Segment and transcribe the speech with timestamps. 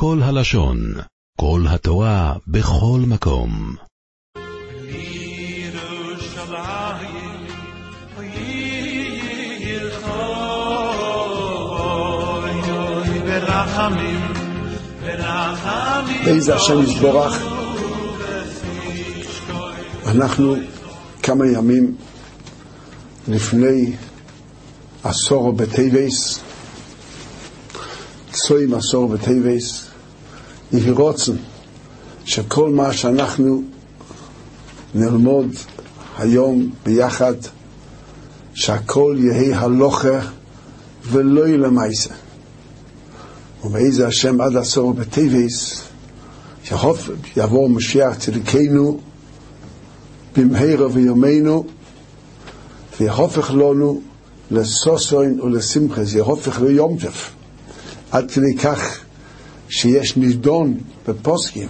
[0.00, 0.94] כל הלשון,
[1.40, 3.74] כל התורה, בכל מקום.
[16.24, 17.42] באיזה השם יתבורך.
[20.06, 20.56] אנחנו
[21.22, 21.96] כמה ימים
[23.28, 23.96] לפני
[25.04, 26.40] עשרה בטבת,
[28.32, 29.87] צום עשרה בטבת,
[30.72, 31.36] יהי רצון
[32.24, 33.62] שכל מה שאנחנו
[34.94, 35.46] נלמוד
[36.18, 37.34] היום ביחד,
[38.54, 40.20] שהכל יהיה הלכה
[41.10, 42.10] ולא יהיה למעשה.
[43.64, 45.82] ובעזרת השם עד עשרה בטבת,
[47.36, 49.00] יבוא משיח צדקנו
[50.36, 51.64] במהרה ויומנו,
[53.00, 54.00] ויהופך לנו
[54.50, 57.30] לסוסוין ולשמחס, יהופך ליומטף.
[58.10, 58.98] עד כדי כך
[59.68, 60.74] שיש נידון
[61.08, 61.68] בפוסקים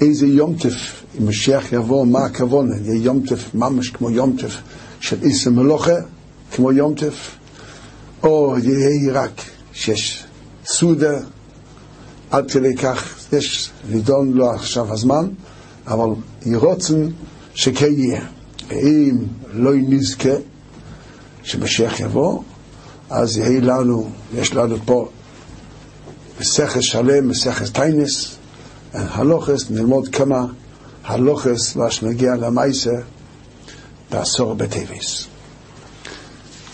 [0.00, 2.76] איזה יומטף, אם משיח יבוא, מה הכוונה?
[2.84, 4.56] יהיה יומטף ממש כמו יומטף
[5.00, 5.94] של איסר מלוכה,
[6.54, 7.30] כמו יומטף,
[8.22, 10.24] או יהיה רק שיש
[10.64, 11.18] סודה,
[12.30, 15.28] עד כדי כך, יש נידון לא עכשיו הזמן,
[15.86, 16.08] אבל
[16.46, 17.08] ירוצן
[17.54, 18.20] שכן יהיה.
[18.68, 19.18] ואם
[19.52, 20.34] לא נזכה
[21.42, 22.42] שמשיח יבוא,
[23.10, 25.08] אז יהיה לנו, יש לנו פה
[26.40, 28.36] מסכת שלם, מסכת טיינס,
[28.92, 30.46] הלוכס, נלמוד כמה
[31.04, 32.94] הלוכס, מה שנגיע למייסה
[34.10, 35.26] בעשור בטייבס.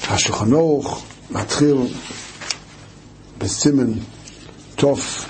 [0.08, 0.98] השולחן אורך
[1.30, 1.76] מתחיל
[3.38, 3.92] בסימן
[4.74, 5.28] תוף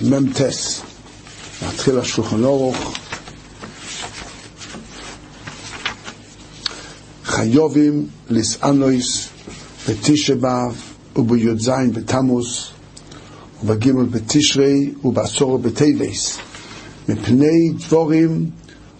[0.00, 0.82] ממטס.
[1.66, 2.76] מתחיל השולחן אורך
[7.24, 9.28] חיובים לסאנויס
[9.88, 12.66] בתשע באב ובי"ז בתמוז
[13.64, 16.38] ובג' בתשרי ובעשור בטייבס
[17.08, 18.50] מפני דבורים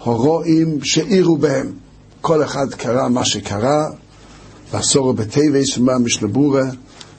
[0.00, 1.72] הרואים שאירו בהם
[2.20, 3.84] כל אחד קרא מה שקרא
[4.72, 6.64] בעשור בטייבס ומה משלבורה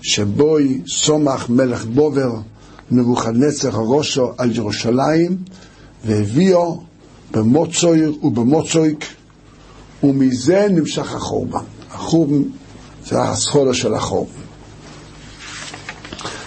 [0.02, 2.32] שבוי סומך מלך בובר
[2.92, 5.38] נבוכדנצר הראשו על ירושלים
[6.06, 6.82] והביאו
[7.32, 9.06] במוצויר ובמוצויק
[10.04, 11.64] ומזה נמשך החורבן.
[11.92, 12.42] החורבן
[13.06, 14.43] זה הסחולה של החורבן.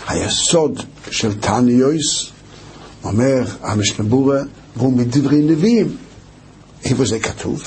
[0.06, 2.30] היסוד של תניוס,
[3.04, 4.40] אומר המשנבורה,
[4.76, 5.96] והוא מדברי נביאים.
[6.84, 7.62] איפה זה כתוב?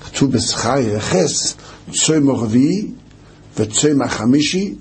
[0.00, 1.54] כתוב בשכר יחס,
[1.92, 2.86] צוים הרביעי,
[3.56, 4.74] וצוים החמישי,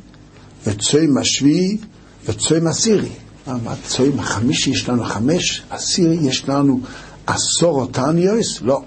[0.68, 1.78] וצוים השביעי,
[2.26, 3.10] וצוים עשירי.
[3.48, 6.80] מה, צוים החמישי יש לנו חמש, עשירי יש לנו
[7.28, 8.62] עשור תניוס?
[8.62, 8.82] לא.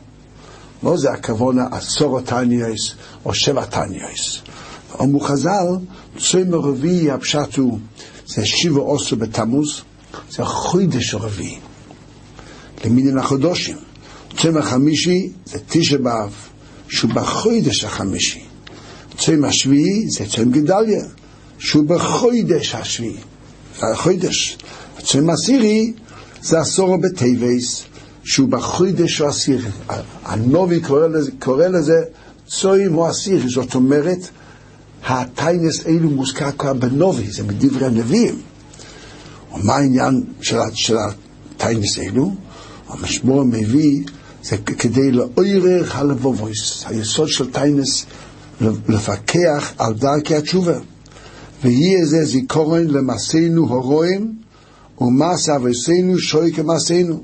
[0.82, 2.92] לא זה הכוונה עשור תניוס
[3.25, 4.42] או שבע תניוס.
[5.00, 5.76] אמרו חז"ל,
[6.19, 7.78] צוים הרביעי הפשט הוא,
[8.26, 9.82] זה שבע עושר בתמוז,
[10.31, 11.59] זה החודש הרביעי.
[12.84, 13.76] למינים החודשים.
[14.36, 16.32] צוים החמישי זה תשע באב,
[16.88, 18.44] שהוא בחודש החמישי.
[19.19, 21.04] צוים השביעי זה צוים גדליה,
[21.59, 23.16] שהוא בחודש השביעי.
[23.80, 24.59] זה החודש.
[25.03, 25.92] צוים עשירי
[26.42, 27.84] זה עשור בטייבס,
[28.25, 29.70] שהוא בחודש העשירי.
[30.25, 32.03] הנובי קורא לזה, קורא לזה
[32.47, 34.19] צוים או עשירי, זאת אומרת,
[35.06, 38.41] הטיינס אלו מוזכר כאן בנובי, זה מדברי הנביאים.
[39.54, 42.34] ומה העניין של, של הטיינס אלו?
[42.88, 44.04] המשמור מביא,
[44.42, 48.06] זה כדי לעורר הלבובויס, היסוד של טיינס,
[48.88, 50.78] לפקח על דרכי התשובה.
[51.65, 54.34] ויהיה זה זיכורן למעשינו הרואים,
[55.00, 57.22] ומעשה אבסינו שוי כמעשינו.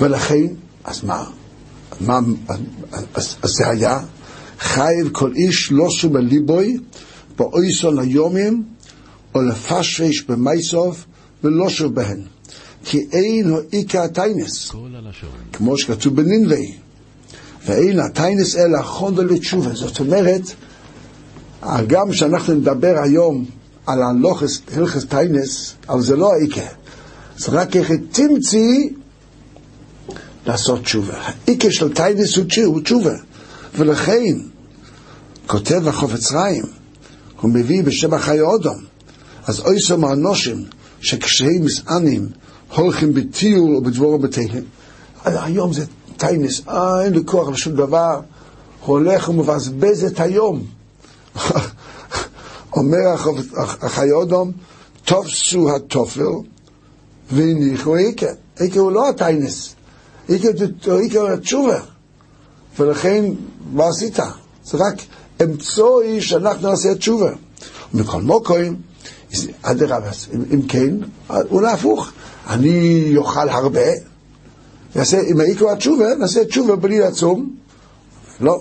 [0.00, 0.46] ולכן,
[0.84, 1.24] אז מה?
[2.00, 2.18] מה
[3.14, 4.00] אז, אז זה היה?
[4.58, 6.78] חייב כל איש לא סומה ליבוי,
[7.36, 8.62] באויסון היומים,
[9.34, 11.04] או לפשרש במייסוף,
[11.44, 12.22] ולא שוב בהן.
[12.84, 14.72] כי אין הוא עיקר הטיינס,
[15.52, 16.72] כמו שכתוב בנינווי.
[17.66, 19.74] ואין הטיינס אלא חונדה לתשובה.
[19.74, 20.42] זאת אומרת,
[21.86, 23.44] גם שאנחנו נדבר היום
[23.86, 26.66] על הלכס טיינס, אבל זה לא העיקר.
[27.36, 28.88] זה רק איך תמציא
[30.46, 31.18] לעשות תשובה.
[31.46, 33.14] העיקר של טיינס הוא תשובה.
[33.76, 34.36] ולכן,
[35.46, 36.64] כותב החופץ חיים,
[37.40, 38.84] הוא מביא בשם החיי אודום,
[39.46, 40.64] אז אויסו מהנושים,
[41.00, 42.28] שכשהם מסענים,
[42.74, 44.64] הולכים בטיול או בדבורו בתהילים.
[45.24, 45.84] היום זה
[46.16, 48.20] טיינס, אה, אין לי כוח לשום דבר,
[48.84, 50.64] הולך ומבזבז את היום.
[52.76, 53.14] אומר
[53.80, 54.52] החיי אודום,
[55.04, 56.22] תופסו התופל
[57.32, 58.26] והניחו איקה.
[58.60, 59.74] איקה הוא לא הטיינס,
[60.28, 61.80] איקה הוא התשובה.
[62.78, 63.24] ולכן,
[63.72, 64.18] מה עשית?
[64.64, 64.94] זה רק
[65.42, 67.30] אמצעי שאנחנו נעשה תשובה.
[67.94, 68.76] ומכל מוקרים,
[69.32, 70.10] אז אדרבה,
[70.54, 70.94] אם, כן,
[71.30, 72.12] אולי הפוך,
[72.48, 73.80] אני אוכל הרבה,
[74.96, 77.56] נעשה, אם העיקר התשובה, נעשה תשובה בלי לצום.
[78.40, 78.60] לא.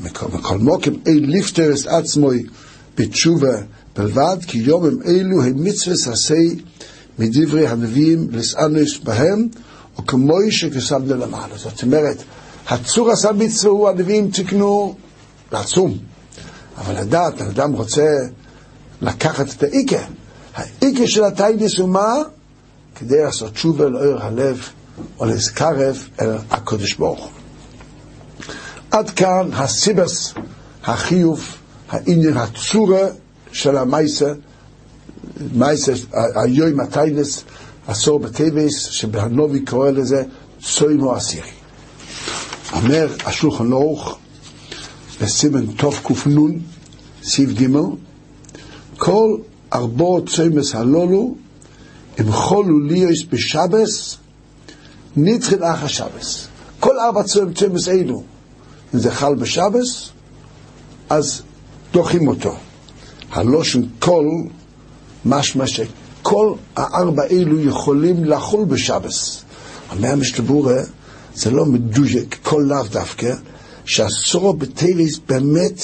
[0.00, 2.46] מכל, מכל מוקים, אי ליפטר את עצמוי
[2.98, 3.56] בתשובה
[3.96, 6.56] בלבד, כי יומים אלו הם מצווה עשי
[7.18, 9.48] מדברי הנביאים לסענש בהם,
[9.96, 11.56] או כמו שכסבנו למעלה.
[11.56, 12.22] זאת אומרת,
[12.68, 14.30] הצור עשה מצווה הוא הנביאים
[15.52, 15.98] תקנו לעצום.
[16.78, 18.06] אבל לדעת, האדם רוצה
[19.02, 20.04] לקחת את האיקה.
[20.54, 22.14] האיקה של הטיידיס הוא מה?
[22.94, 24.68] כדי לעשות תשובה לאור הלב
[25.18, 27.30] או להזכרב אל הקודש ברוך הוא.
[28.90, 30.34] עד כאן הסיבס,
[30.84, 31.44] החיוב,
[31.88, 33.06] העניין הצורה
[33.52, 34.32] של המייסה,
[35.54, 37.44] מייסה, היוי מטיינס,
[37.86, 40.24] עשור בטייבס, שבהנובי קורא לזה
[40.62, 41.50] צוימו אסירי.
[42.72, 44.16] אומר השולחן אורך,
[45.22, 46.58] בסימן קנ,
[47.24, 47.68] סיב ג',
[48.98, 49.36] כל
[49.72, 51.34] ארבו צוימס הלולו,
[52.20, 54.16] אם חולו ליוס בשבס,
[55.16, 56.46] נתחיל אחר שבס.
[56.80, 57.22] כל ארבע
[57.54, 58.22] צוימס אלו,
[58.94, 60.10] אם זה חל בשבס,
[61.10, 61.42] אז
[61.92, 62.54] דוחים אותו.
[63.30, 64.26] הלושן כל,
[65.24, 69.42] משמע שכל הארבע אלו יכולים לחול בשבס.
[69.90, 70.82] אומר המשתבורה,
[71.34, 73.34] זה לא מדויק, כל לאו דווקא,
[73.84, 75.82] שאסור בטייליס באמת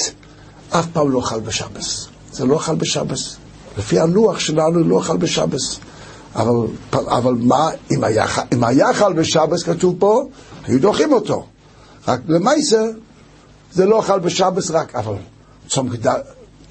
[0.70, 2.08] אף פעם לא חל בשבס.
[2.32, 3.36] זה לא חל בשבס.
[3.78, 5.78] לפי הלוח שלנו לא חל בשבס.
[6.34, 10.22] אבל, אבל מה, אם היה, אם היה חל בשבס, כתוב פה,
[10.64, 11.46] היו דוחים אותו.
[12.08, 12.82] רק למעשה,
[13.72, 15.14] זה לא חל בשבס רק, אבל
[15.68, 16.20] צום גדל,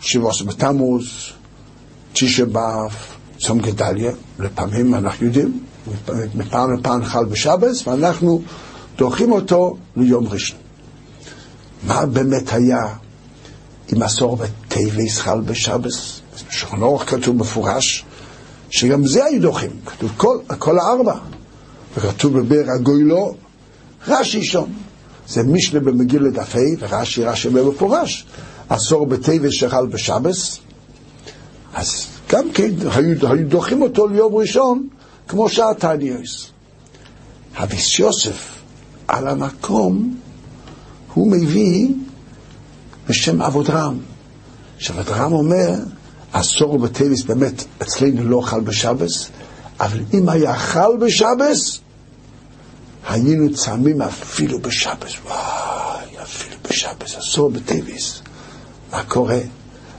[0.02, 1.04] שבעושה בתמוז,
[2.14, 2.96] תשע באב,
[3.40, 5.64] צום גדליה, לפעמים אנחנו יודעים,
[6.36, 8.42] מפעם לפעם חל בשבס, ואנחנו
[8.98, 10.67] דוחים אותו ליום ראשון.
[11.84, 12.84] מה באמת היה
[13.92, 16.22] עם מסור בטייליס חל בשבס?
[16.50, 18.06] בשולחן כתוב מפורש
[18.70, 21.16] שגם זה היו דוחים, כתוב כל, כל הארבע,
[21.98, 23.36] וכתוב בבר הגוילו
[24.08, 24.64] רש"י שם,
[25.28, 28.26] זה משנה במגילת ה' ורש"י רש"י במפורש,
[28.70, 30.60] עשור בטייליס שחל בשבס,
[31.74, 34.88] אז גם כן היו, היו דוחים אותו ליום ראשון
[35.28, 36.50] כמו שעתניוס.
[37.56, 38.56] אביס יוסף
[39.08, 40.18] על המקום
[41.18, 41.88] הוא מביא
[43.10, 43.98] בשם אבודרם.
[44.78, 45.74] עכשיו אבודרם אומר,
[46.32, 49.30] אסור בטליס באמת אצלנו לא חל בשבס,
[49.80, 51.80] אבל אם היה חל בשבס,
[53.08, 55.14] היינו צמים אפילו בשבס.
[55.26, 58.22] וואי, אפילו בשבס, אסור בטליס.
[58.92, 59.40] מה קורה?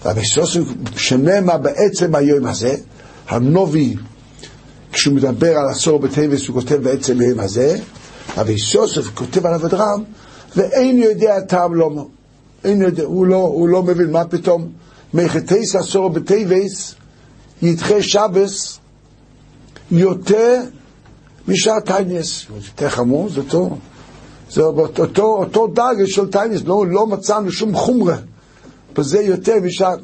[0.05, 0.61] רבי סוסו,
[0.97, 2.77] שנאמר בעצם היום הזה,
[3.29, 3.97] הנובי,
[4.93, 7.79] כשהוא מדבר על אסור בטליס, הוא כותב בעצם היום הזה,
[8.37, 10.05] רבי סוסף כותב על אבודרם,
[10.57, 12.07] ואין יודע טעם לא,
[12.65, 14.69] אין יודע, הוא לא, הוא לא מבין מה פתאום
[15.15, 16.95] מחטייס עשור בטייבס
[17.63, 18.79] ידחה שבס
[19.91, 20.61] יותר
[21.49, 22.47] משעה טייניס.
[22.67, 23.77] יותר חמור, זה אותו,
[24.51, 28.17] זה אותו, אותו דרגה של טייניס, לא, לא מצאנו שום חומרה.
[28.95, 29.95] בזה יותר משעה,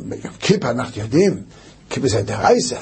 [0.41, 1.43] כיפה אנחנו יודעים,
[1.91, 2.76] כיפה זה דרייסה,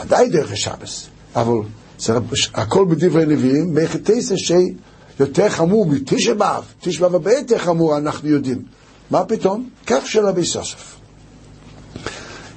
[0.00, 1.06] ודאי דרך השבס,
[1.36, 1.58] אבל
[1.98, 2.12] זה
[2.54, 4.74] הכל בדברי נביאים, מחטייס השי
[5.20, 8.62] יותר חמור מתשע באב, תשע באב הרבה יותר חמור, אנחנו יודעים.
[9.10, 9.68] מה פתאום?
[9.86, 10.96] כך של רבי סוסף.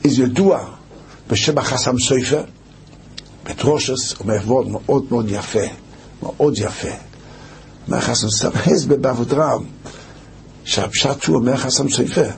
[0.05, 0.65] אז ידוע
[1.27, 2.43] בשם החסם סופר,
[3.45, 5.65] בטרושס, אומר וורד מאוד מאוד יפה,
[6.23, 6.87] מאוד יפה.
[7.87, 9.63] אומר חסם סופר, הסבר בעבוד רם,
[10.63, 12.29] שהפשט הוא אומר חסם סופר,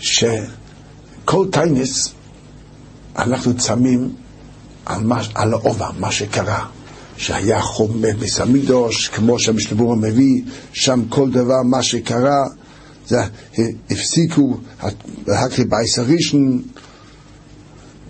[0.00, 2.14] שכל טיינס
[3.18, 4.14] אנחנו צמים
[4.86, 6.66] על, מה, על האובה, מה שקרה.
[7.16, 10.42] שהיה חום בסמידוש, כמו שהמשתבור מביא,
[10.72, 12.44] שם כל דבר, מה שקרה,
[13.06, 13.16] זה
[13.90, 14.56] הפסיקו,
[15.28, 16.62] הקרי בייס הראשון,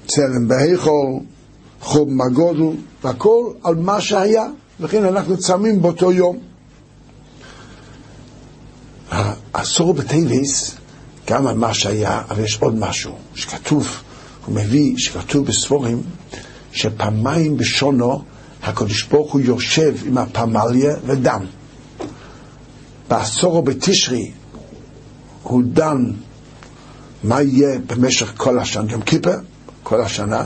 [0.07, 1.21] צלם בהיכול,
[1.81, 4.47] חום מגודל, והכל על מה שהיה,
[4.81, 6.39] לכן אנחנו צמים באותו יום.
[9.55, 10.77] האסור בטייביס,
[11.27, 13.89] גם על מה שהיה, אבל יש עוד משהו, שכתוב,
[14.47, 16.03] הוא מביא, שכתוב בספורים,
[16.73, 18.23] שפעמיים בשונו
[18.67, 21.45] הקדוש ברוך הוא יושב עם הפמליה ודן.
[23.09, 24.31] בעשור בתשרי
[25.43, 26.13] הוא דן
[27.25, 29.39] מה יהיה במשך כל השנה, גם כיפר,
[29.83, 30.45] כל השנה,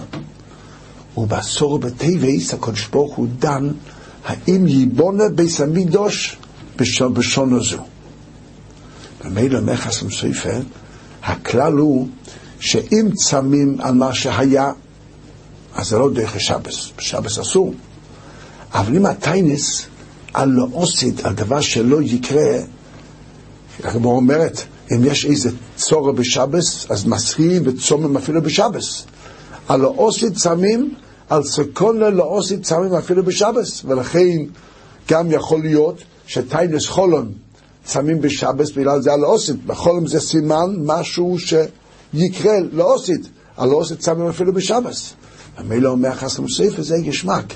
[1.17, 3.71] ובעשור בטייבס הקדוש ברוך הוא דן
[4.25, 6.37] האם ייבונה ביס המידוש
[6.77, 7.79] בשונה זו.
[9.25, 10.61] במילא מכס ומסויפר,
[11.23, 12.09] הכלל הוא
[12.61, 14.73] שאם צמים על מה שהיה,
[15.75, 17.75] אז זה לא דרך השבס, בשבס אסור.
[18.73, 19.87] אבל אם הטיינס
[20.35, 22.59] על לא עושית, על דבר שלא יקרה,
[23.85, 24.63] הגמור אומרת,
[24.93, 29.05] אם יש איזה צורך בשבס, אז מסריעים וצומם אפילו בשבס.
[29.69, 30.95] על האוסית צמים,
[31.29, 34.39] על סקונה לאוסית צמים אפילו בשבס, ולכן
[35.11, 37.33] גם יכול להיות שטיינס חולון
[37.85, 39.67] צמים בשבס, בגלל זה על האוסית.
[39.67, 45.13] בחולם זה סימן משהו שיקרה לאוסית, על האוסית צמים אפילו בשבס.
[45.59, 47.55] ומילא אומר חסם ספר זה גשמק.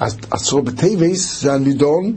[0.00, 2.16] אז עצור בטייבס זה הנידון,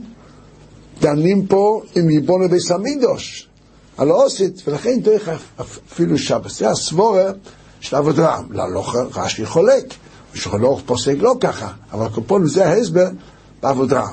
[1.00, 3.48] דנים פה עם יבון ביס המקדוש,
[3.96, 5.28] על האוסית, ולכן דרך
[5.60, 6.58] אפילו שבס.
[6.58, 7.30] זה הסבורה
[7.80, 8.38] של עבודה.
[8.50, 9.94] להלוך רש"י חולק,
[10.34, 13.08] ושחולוך פוסק לא ככה, אבל קופון זה ההסבר
[13.62, 14.04] בעבודה.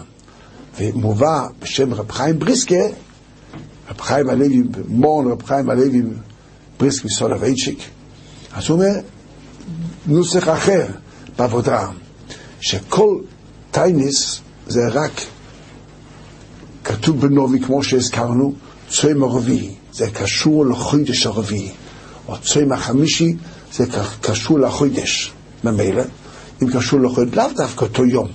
[0.80, 2.84] ומובא בשם רב חיים בריסקה,
[3.90, 6.02] רב חיים הלוי, מורן רב חיים הלוי
[6.80, 7.80] בריסקה מסוד אבייצ'יק,
[8.54, 9.00] אז הוא אומר,
[10.06, 10.86] נוסח אחר
[11.38, 11.88] בעבודה,
[12.60, 13.18] שכל
[13.74, 15.12] טייניס זה רק
[16.84, 18.54] כתוב בנובי, כמו שהזכרנו,
[18.90, 21.72] צוים הרביעי, זה קשור לחוידש הרביעי,
[22.28, 23.36] או צוים החמישי,
[23.74, 23.86] זה
[24.22, 25.32] קשור לחוידש,
[25.64, 26.04] ממילא,
[26.64, 28.28] אם קשור לחוידש, לאו דווקא אותו יום.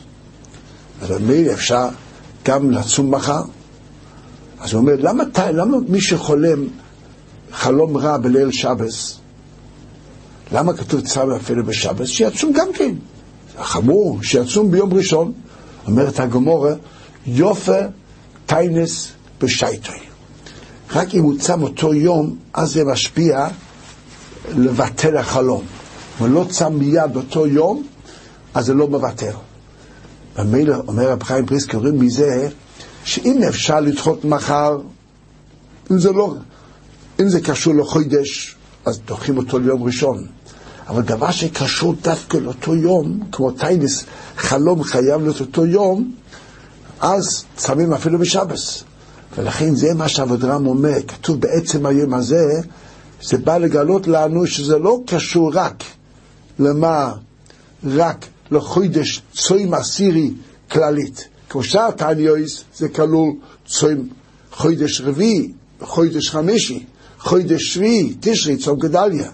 [1.03, 1.89] אז ממילא אפשר
[2.45, 3.43] גם לצום מחר.
[4.61, 6.65] אז הוא אומר, למה, למה מי שחולם
[7.53, 9.19] חלום רע בליל שבס,
[10.53, 12.09] למה כתוב צם אפילו בשבס?
[12.09, 12.95] שיצום גם כן.
[13.61, 15.33] חמור, שיצום ביום ראשון.
[15.87, 16.73] אומרת הגמורה,
[17.27, 17.79] יופה
[18.47, 19.09] טיינס
[19.41, 19.99] בשייטוי.
[20.93, 23.49] רק אם הוא צם אותו יום, אז זה משפיע
[24.49, 25.65] לבטל החלום.
[26.21, 27.83] ולא צם מיד באותו יום,
[28.55, 29.33] אז זה לא מבטל.
[30.37, 32.49] ומילא אומר רב חיים פריסקי, אומרים מזה
[33.05, 34.79] שאם אפשר לדחות מחר,
[35.91, 36.35] אם זה לא,
[37.21, 40.27] אם זה קשור לחוידש, אז דוחים אותו ליום ראשון.
[40.89, 44.05] אבל דבר שקשור דווקא לאותו יום, כמו טיינס,
[44.37, 46.13] חלום חייב להיות אותו יום,
[47.01, 48.85] אז צמים אפילו בשבס.
[49.39, 52.45] ולכן זה מה שאבודרם אומר, כתוב בעצם היום הזה,
[53.23, 55.85] זה בא לגלות לנו שזה לא קשור רק
[56.59, 57.13] למה,
[57.85, 60.31] רק לחוידש צוים אסירי
[60.71, 61.29] כללית.
[61.49, 63.33] כמו שאר תניוס זה כלול
[63.67, 64.09] צוים
[64.53, 66.85] חוידש רביעי, חוידש חמישי,
[67.19, 69.31] חוידש שביעי, תשרי, צום גדליה.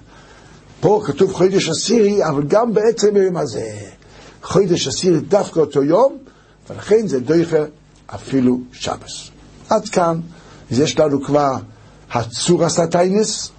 [0.84, 3.70] פה כתוב חוידש אסירי, אבל גם בעצם היום הזה.
[4.42, 6.16] חוידש אסירי דווקא אותו יום,
[6.70, 7.56] ולכן זה דויכה
[8.06, 9.30] אפילו שבס.
[9.68, 10.20] עד כאן,
[10.70, 11.56] אז יש לנו כבר
[12.12, 13.50] הצור הסטיינס,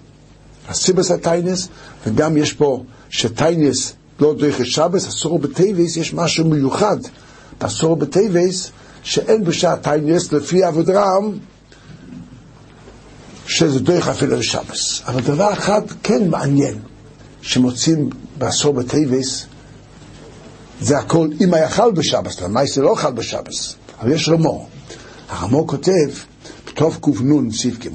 [0.67, 1.67] הסיבס הטיינס,
[2.05, 6.97] וגם יש פה שטיינס לא דויכה שבס, אסור בטייבס, יש משהו מיוחד
[7.61, 8.69] בעשרה בטבת,
[9.03, 11.37] שאין בשאר תעניות לפי אבודרהם,
[13.47, 15.01] שזה דוחה אפילו לשבת.
[15.07, 16.75] אבל דבר אחד כן מעניין,
[17.45, 19.45] שמוצאים בעשרה בטבת,
[20.81, 24.67] זה הכל אם היה חל בשבת, למה זה לא חל בשבת, אבל יש רמ"א.
[25.29, 26.09] הרמ"א כותב,
[26.67, 27.89] בתק"נ סעיף ג'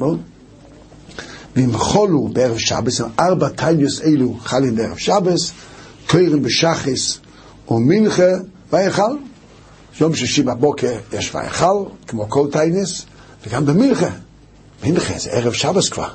[1.56, 5.52] ואם חלו בערב שבת, ארבע תעניות אלו חלים בערב שבת,
[6.06, 7.18] תוירים בשחס
[7.68, 8.32] ומנחה
[8.72, 9.16] ויכל.
[10.00, 13.02] יום שישי בבוקר יש ויכל, כמו כל טיינס,
[13.46, 14.10] וגם במנחה.
[14.84, 16.08] מנחה זה ערב שבס כבר.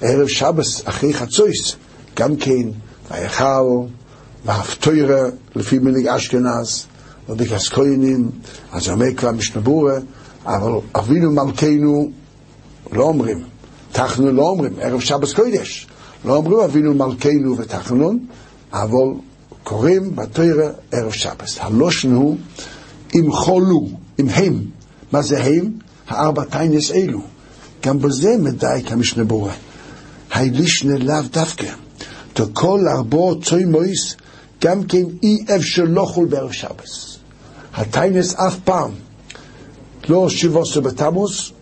[0.00, 1.76] ערב שבס אחרי חצויס,
[2.16, 2.68] גם כן
[3.10, 3.64] ויכל,
[4.44, 6.86] והפטוירה לפי מנהיג אשכנז,
[7.28, 8.30] ובגלל כהנים,
[8.72, 9.94] אז אומר כבר משנבורה,
[10.46, 12.10] אבל אבינו מלכנו
[12.92, 13.44] לא אומרים,
[13.92, 15.86] תחנון לא אומרים, ערב שבס קודש,
[16.24, 18.18] לא אומרים אבינו מלכנו ותחנון,
[18.72, 19.08] אבל
[19.64, 21.58] קוראים בתוירה ערב שבס.
[21.60, 22.36] הלושן הוא
[23.14, 23.88] אם חולו,
[24.20, 24.64] אם הם,
[25.12, 25.72] מה זה הם?
[26.08, 27.20] הארבע טיינס אלו.
[27.82, 29.52] גם בזה מדייק המשנה ברורה.
[30.30, 31.66] הילישנה לאו דווקא.
[32.52, 34.16] כל ארבו צוי מויס
[34.60, 37.16] גם כן אי אפשר לא חול בערב שבס.
[37.74, 38.90] הטיינס אף פעם,
[40.08, 41.52] לא שבעה עשר בתמוז,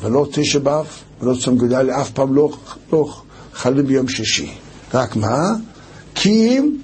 [0.00, 0.86] ולא תשע באב,
[1.20, 2.50] ולא צום גדל, אף פעם לא,
[2.92, 3.14] לא
[3.52, 4.50] חלים ביום שישי.
[4.94, 5.54] רק מה?
[6.14, 6.76] כי אם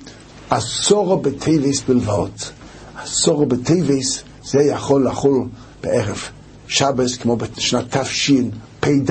[0.51, 2.31] עשורו בטייבס בלבד.
[3.03, 5.49] עשורו בטייבס זה יכול לחול
[5.83, 6.19] בערב
[6.69, 9.11] שבס, כמו בשנת תשפ"ד,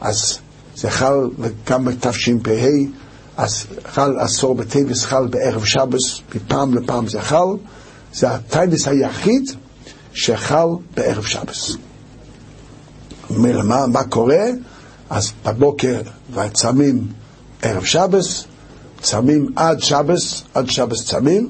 [0.00, 0.38] אז
[0.76, 1.14] זה חל
[1.66, 2.68] גם בתשפ"ה,
[3.86, 7.56] חל עשור בטייבס חל בערב שבס, מפעם לפעם זה חל,
[8.14, 9.52] זה הטייבס היחיד
[10.12, 11.76] שחל בערב שבס.
[13.30, 14.44] מה, מה קורה?
[15.10, 16.00] אז בבוקר
[16.34, 17.06] והצמים
[17.62, 18.44] ערב שבס,
[19.02, 21.48] צמים עד שבס, עד שבס צמים,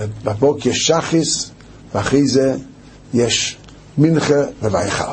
[0.00, 1.50] ובבוקר יש שחיס,
[1.94, 2.56] ואחרי זה
[3.14, 3.56] יש
[3.98, 5.04] מנחה וויכל.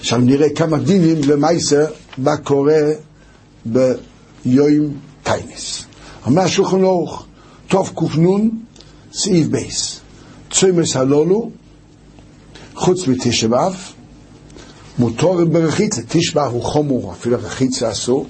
[0.00, 1.84] עכשיו נראה כמה דינים למעשה
[2.18, 2.80] מה קורה
[3.66, 5.84] ביום טייניס.
[6.26, 7.22] אומר השולחן אורך,
[7.68, 8.48] טוב ק"ן,
[9.12, 10.00] סעיף בייס.
[10.50, 11.50] צומס הלולו,
[12.74, 13.76] חוץ מתשע באב,
[14.98, 18.26] מותורים ברחיצה, תשע באב הוא חומור, אפילו רחיצה אסור,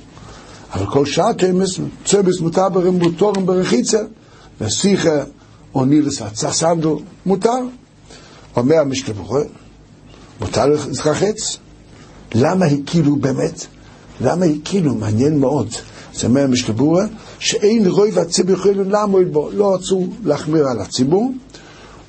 [0.73, 3.99] אבל כל שעה תמס, צבס מותר מותורים ברחיצה,
[4.61, 5.25] ושיחה
[5.75, 7.59] או נילס הצסנדו, מותר.
[8.57, 9.37] אומר המשנה ברוך
[10.41, 11.59] מותר להתרחץ.
[12.35, 13.67] למה הקילו באמת?
[14.21, 14.95] למה הקילו?
[14.95, 15.69] מעניין מאוד.
[16.15, 17.01] זה אומר ברוך
[17.39, 21.33] שאין רוי והציבור יכולים לעמוד בו, לא רצו להחמיר על הציבור,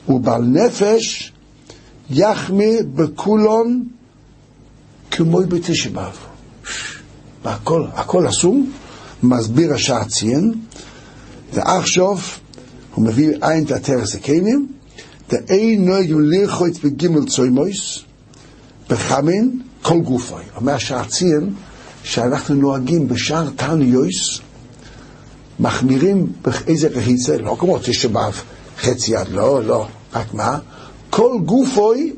[0.10, 1.32] ובעל נפש
[2.10, 3.88] יחמיר בכולון
[5.12, 6.18] כמו בתשע באב.
[7.46, 8.58] הכל, הכל אסור,
[9.24, 10.54] מסביר השעה ציין,
[11.54, 12.18] ועכשיו
[12.96, 14.68] הוא מביא עין את הטרס הקיינים,
[15.30, 18.00] דאין נוהגים לרחוץ בגימל צוימויס,
[18.90, 20.44] בחמין, כל גופוי.
[20.56, 21.54] אומר השעה ציין,
[22.06, 24.40] שאנחנו נוהגים בשער תעניוס,
[25.60, 28.42] מחמירים באיזה רחיצה, לא כמו תשע באב,
[28.78, 30.60] חצי יד, לא, לא, רק מה?
[31.10, 32.14] כל גופוי,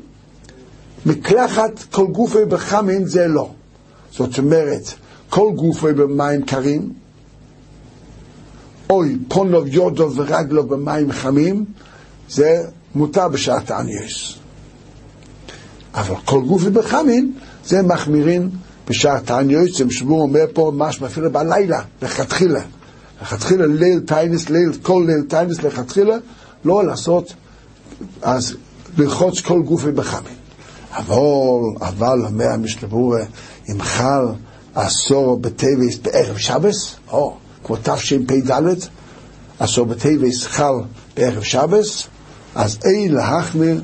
[1.06, 3.50] מקלחת כל גופוי בחמין זה לא.
[4.12, 4.94] זאת אומרת,
[5.28, 6.92] כל גופוי במים קרים,
[8.90, 11.64] אוי, פונו יודו ורגלו במים חמים,
[12.30, 12.62] זה
[12.94, 14.34] מותר בשעת העניוס.
[15.94, 17.32] אבל כל גופי בחמין,
[17.64, 18.50] זה מחמירים
[18.88, 22.60] בשעת העניוס, זה משבור אומר פה, משמע אפילו בלילה, לכתחילה.
[23.22, 26.16] לכתחילה ליל טיינס, ליל, כל ליל טיינס לכתחילה,
[26.64, 27.32] לא לעשות,
[28.22, 28.56] אז
[28.98, 30.34] ללחוץ כל גופי בחמין.
[30.96, 31.16] אבל,
[31.80, 33.22] אבל אומר המשתברורה,
[33.70, 34.26] אם חל
[34.74, 38.50] עשור בטבעס בערב שבס, או, כמו תשפ"ד,
[39.58, 40.74] עשור בטבעס חל
[41.16, 42.06] בערב שבס,
[42.54, 43.82] אז אין להחמיר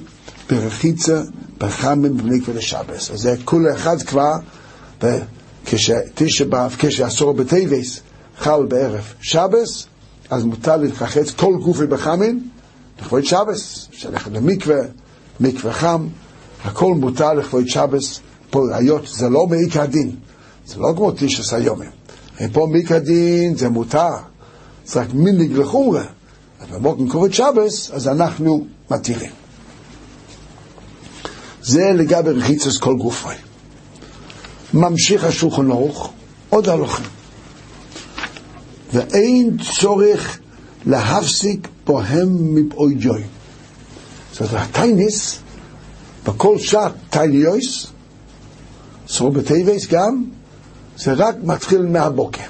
[0.50, 1.23] ברחיצה
[1.58, 3.11] בחמין במקווה לשבס.
[3.11, 4.32] אז זה כולה אחד כבר,
[5.64, 8.00] כשתשע באב, כשעשור בטבעס
[8.38, 9.87] חל בערב שבס,
[10.30, 12.49] אז מותר להתרחץ כל גופי בחמין,
[13.00, 14.78] לכבוד שבס, שלכת למקווה,
[15.40, 16.06] מקווה חם,
[16.64, 18.20] הכל מותר לכבוד שבס,
[18.50, 20.16] פה היות זה לא מעיק הדין,
[20.66, 21.90] זה לא כמו תשעס היומים.
[22.52, 24.14] פה מעיק הדין זה מותר,
[24.87, 26.05] זה רק מיניג לחומרה,
[26.61, 29.31] אבל במוקם כבוד שבס, אז אנחנו מתירים.
[31.62, 33.28] זה לגבי רחיצס כל גופי.
[34.74, 36.12] ממשיך השולחן ערוך,
[36.50, 37.06] עוד הלוכים.
[38.92, 40.38] ואין צורך
[40.87, 43.22] להפסיק בוהם מבאויג'וי.
[44.32, 45.38] זאת אומרת, התענית,
[46.26, 47.87] בכל שאר תעניות,
[49.09, 50.24] עשרה בטבת גם,
[50.96, 52.42] זה רק מתחיל מהבוקר.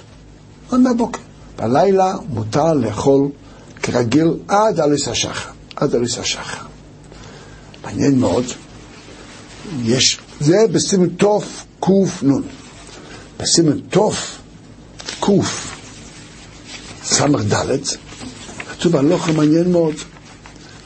[0.73, 1.21] עד מהבוקר.
[1.57, 3.29] בלילה מותר לאכול
[3.83, 5.51] כרגיל עד עלות השחר.
[5.77, 6.67] עד עלות השחר.
[7.85, 8.45] מעניין מאוד,
[9.83, 11.09] יש, זה בסימן
[12.23, 12.43] נון.
[13.39, 14.39] בסימן תוף
[15.21, 15.77] קוף
[17.05, 17.79] ס"ד,
[18.71, 19.95] כתוב הלוך מעניין מאוד,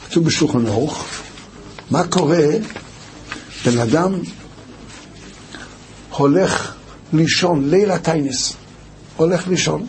[0.06, 1.04] כתוב בשולחן ערוך,
[1.90, 2.46] מה קורה,
[3.66, 4.20] בן אדם
[6.10, 6.74] הולך
[7.12, 8.52] לישון, ליל הטיינס,
[9.16, 9.86] הולך לישון,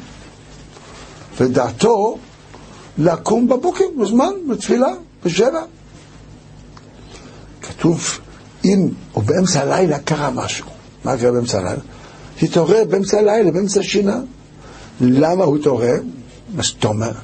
[1.38, 2.17] ודעתו
[2.98, 4.89] לקום בבוקר, בזמן, בתפילה,
[5.26, 5.62] בשבע.
[7.62, 8.19] כתוב,
[8.65, 11.81] אם, או באמצע הלילה קרה משהו, מה קרה באמצע הלילה?
[12.41, 14.17] התעורר באמצע הלילה, באמצע השינה.
[15.01, 15.95] למה הוא התעורר?
[16.55, 17.15] מה זאת אומרת?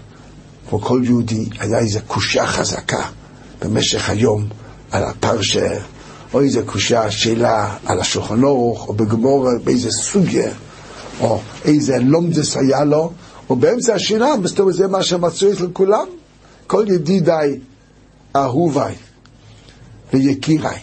[0.69, 3.05] כל יהודי, היה איזו קושייה חזקה
[3.61, 4.47] במשך היום
[4.91, 5.79] על הפרשה,
[6.33, 10.51] או איזו קושייה, שאלה על השולחן אורוך, או בגמור, באיזה סוגיה,
[11.21, 13.11] או איזה לומדס היה לו,
[13.49, 16.07] או באמצע השינה, זאת אומרת, זה מה שמצוי אצל כולם.
[16.67, 17.59] כל ידידיי,
[18.35, 18.95] אהוביי
[20.13, 20.79] ויקיריי.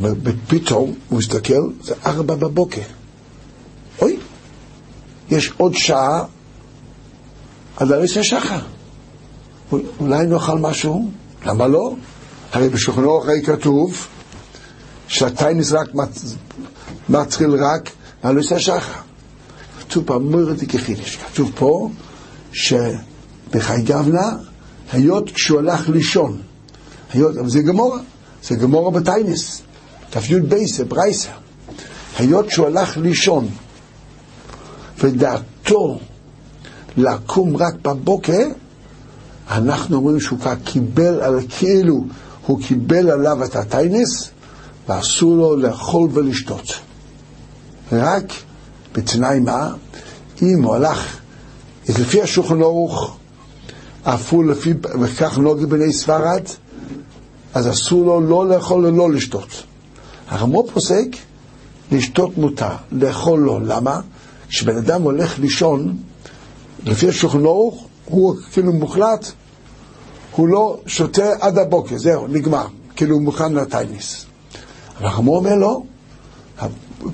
[0.00, 0.14] אומר,
[0.48, 2.82] פתאום הוא מסתכל, זה ארבע בבוקר.
[4.02, 4.16] אוי,
[5.30, 6.24] יש עוד שעה
[7.76, 8.60] עד הריס השחר.
[10.00, 11.10] אולי נאכל משהו?
[11.46, 11.94] למה לא?
[12.52, 14.06] הרי בשולחן אורך הרי כתוב
[15.08, 15.88] שהטיינס רק
[17.08, 17.90] מתחיל רק
[18.22, 19.00] על הריס השחר.
[19.80, 21.90] כתוב פה מורדי כחידש, כתוב פה
[22.52, 24.36] שבחי גבנה,
[24.92, 26.40] היות כשהוא הלך לישון,
[27.12, 27.98] היות, אבל זה גמורה,
[28.42, 29.62] זה גמורה בטיינס,
[30.10, 31.30] ת"י בייסה, ברייסה,
[32.18, 33.48] היות שהוא הלך לישון,
[34.98, 35.98] ודעתו
[36.96, 38.46] לקום רק בבוקר,
[39.50, 42.04] אנחנו אומרים שהוא כבר קיבל, על, כאילו
[42.46, 44.30] הוא קיבל עליו את הטיינס,
[44.88, 46.66] ואסור לו לאכול ולשתות.
[47.92, 48.32] רק
[48.92, 49.72] בתנאי מה?
[50.42, 51.16] אם הוא הלך,
[51.88, 53.16] אז לפי השולחן ערוך,
[54.02, 56.42] אפילו לפי, וכך נוגע בני ספרד,
[57.54, 59.69] אז אסור לו לא לאכול ולא לשתות.
[60.30, 61.06] הרמו פוסק,
[61.92, 63.60] לשתות מותר, לאכול לא.
[63.62, 64.00] למה?
[64.48, 65.96] כשבן אדם הולך לישון,
[66.84, 69.32] לפי השולחן ערוך, הוא כאילו מוחלט,
[70.32, 72.66] הוא לא שותה עד הבוקר, זהו, נגמר.
[72.96, 74.26] כאילו הוא מוכן לטייניס.
[74.98, 75.82] אבל החמור אומר לא,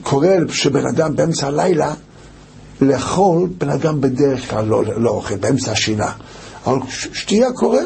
[0.03, 1.95] קורה שבן אדם באמצע הלילה
[2.81, 6.13] לאכול, בן אדם בדרך כלל לא, לא אוכל, באמצע השינה.
[6.67, 7.83] אבל שתייה קורה,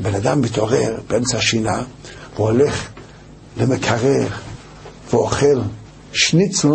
[0.00, 1.82] בן אדם מתעורר באמצע השינה,
[2.34, 2.88] והוא הולך
[3.60, 4.28] למקרר
[5.12, 5.60] ואוכל
[6.12, 6.68] שניצל,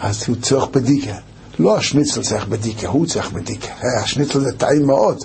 [0.00, 1.14] אז הוא צריך בדיקה.
[1.58, 3.72] לא השניצל צריך בדיקה, הוא צריך בדיקה.
[4.02, 5.24] השניצל זה טעים מאוד.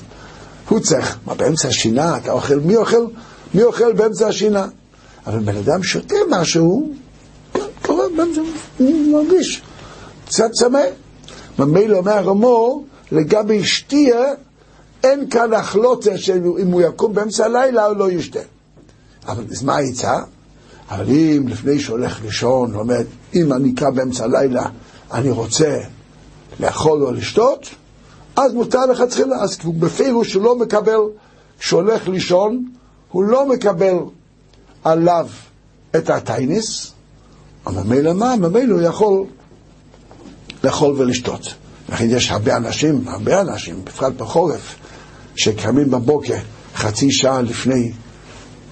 [0.69, 3.05] הוא צריך, מה באמצע השינה אתה אוכל, מי אוכל?
[3.53, 4.67] מי אוכל באמצע השינה?
[5.27, 6.91] אבל בן אדם שותה משהו,
[7.81, 8.05] קורה,
[8.77, 9.61] הוא מרגיש
[10.27, 10.83] קצת צמא.
[11.59, 14.23] ממילא אומר הרמור, לגבי שתייה,
[15.03, 18.39] אין כאן החלוטה שאם הוא יקום באמצע הלילה הוא לא ישתה.
[19.27, 20.13] אבל אז מה העצה?
[20.89, 23.01] אבל אם לפני שהולך לישון, אומר,
[23.35, 24.65] אם אני קם באמצע הלילה,
[25.11, 25.79] אני רוצה
[26.59, 27.69] לאכול או לשתות,
[28.35, 29.35] אז מותר לך תחילה.
[29.35, 30.99] אז בפירוש הוא לא מקבל,
[31.59, 32.65] שהולך לישון,
[33.11, 33.95] הוא לא מקבל
[34.83, 35.27] עליו
[35.95, 36.91] את הטייניס,
[37.65, 38.35] אבל ממילא מה?
[38.35, 39.25] ממילא הוא יכול
[40.63, 41.53] לאכול ולשתות.
[41.89, 44.75] לכן יש הרבה אנשים, הרבה אנשים, בפרט בחורף,
[45.35, 46.37] שקמים בבוקר
[46.75, 47.91] חצי שעה לפני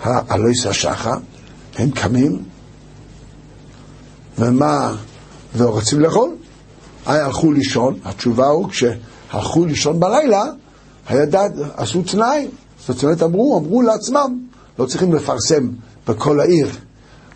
[0.04, 1.14] הלויס השחר,
[1.78, 2.44] הם קמים,
[4.40, 4.96] ומה,
[5.58, 6.36] ורוצים לאכול?
[7.06, 10.44] הלכו לישון, התשובה הוא, כשהלכו לישון בלילה,
[11.08, 12.48] היה דד, עשו תנאי,
[12.88, 14.40] זאת אומרת, אמרו, אמרו לעצמם,
[14.80, 15.70] לא צריכים לפרסם
[16.08, 16.68] בכל העיר,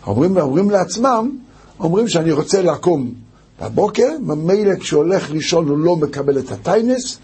[0.06, 1.38] אומרים, אומרים לעצמם,
[1.80, 3.12] אומרים שאני רוצה לקום
[3.62, 7.18] בבוקר, ממילא כשהולך לישון הוא לא מקבל את הטיינס,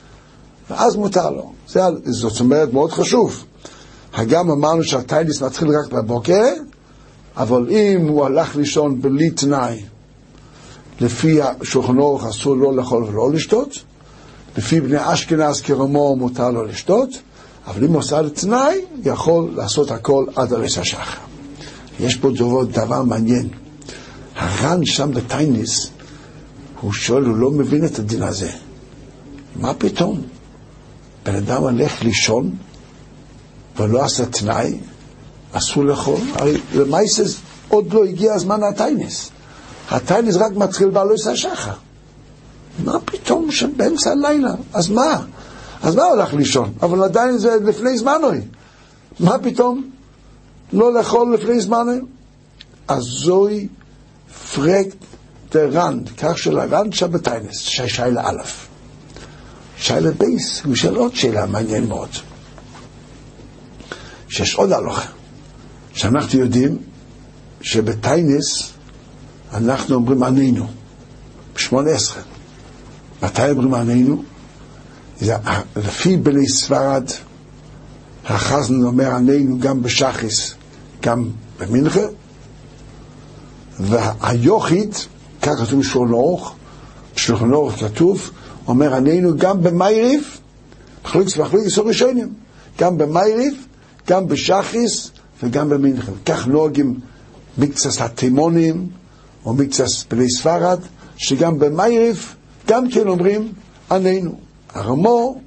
[0.71, 1.53] ואז מותר לו.
[1.69, 3.45] זה, זאת אומרת, מאוד חשוב.
[4.15, 6.53] הגם אמרנו שהטיינס מתחיל רק בבוקר,
[7.37, 9.83] אבל אם הוא הלך לישון בלי תנאי,
[11.01, 13.79] לפי השולחן אורך אסור לא לאכול ולא לשתות,
[14.57, 17.09] לפי בני אשכנז כרמו מותר לו לשתות,
[17.67, 21.21] אבל אם הוא עושה לתנאי, יכול לעשות הכל עד הרס השחר.
[22.01, 23.49] יש פה דבר, דבר מעניין.
[24.37, 25.91] הר"ן שם בטייניס,
[26.81, 28.51] הוא שואל, הוא לא מבין את הדין הזה.
[29.57, 30.21] מה פתאום?
[31.25, 32.51] בן אדם הולך לישון
[33.77, 34.79] ולא עשה תנאי,
[35.53, 37.23] אסור לאכול, הרי למעשה
[37.69, 39.31] עוד לא הגיע הזמן הטייניס.
[39.91, 41.73] הטייניס רק מתחיל בעלוס השחר.
[42.85, 44.55] מה פתאום שבאמצע הלילה?
[44.73, 45.23] אז מה?
[45.83, 46.73] אז מה הולך לישון?
[46.83, 48.41] אבל עדיין זה לפני זמנוי.
[49.21, 49.91] מה פתאום?
[50.73, 52.01] לא לאכול לפני זמנוי?
[52.89, 53.69] אז זוהי
[54.55, 54.97] פרקט
[55.53, 58.43] דה רנד, כך של הרנד שבתיינס, שיילה א'.
[59.77, 62.09] שיילה בייס, הוא שאל עוד שאלה מעניין מאוד.
[64.33, 65.09] שיש עוד הלוכה,
[65.95, 66.79] שאנחנו יודעים
[67.61, 68.73] שבטיינס
[69.55, 70.67] אנחנו אומרים ענינו,
[71.55, 72.23] בשמונה עשרה.
[73.23, 74.23] מתי אומרים ענינו?
[75.77, 77.05] לפי בני ספרד,
[78.25, 80.55] החזן אומר ענינו גם בשחיס,
[81.03, 82.07] גם במנחה,
[83.81, 85.07] והיוכית,
[85.43, 86.53] כך כתוב בשולחן אורך,
[87.17, 88.31] בשולחן אורך כתוב,
[88.69, 90.41] אומר ענינו גם במייריף,
[91.05, 92.35] מחלוקת מחלוקת ראשונים,
[92.79, 93.55] גם במייריף,
[94.09, 95.11] גם בשחיס
[95.43, 96.13] וגם במנחה.
[96.27, 97.01] כך נוהגים
[97.59, 98.89] מקצת התימונים
[99.45, 100.81] או מקצת בני ספרד,
[101.17, 102.35] שגם במייריף
[102.69, 103.53] גם כן אומרים
[103.91, 104.39] ענינו.
[104.75, 105.41] הרמו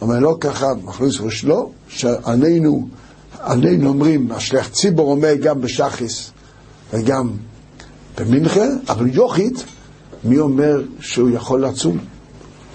[0.00, 2.88] אומר לא ככה, מחלוץ ראש לא, שענינו,
[3.44, 6.30] ענינו אומרים, השליח ציבור אומר גם בשחיס
[6.92, 7.30] וגם
[8.18, 9.64] במנחה, אבל יוכית,
[10.24, 11.98] מי אומר שהוא יכול לצום?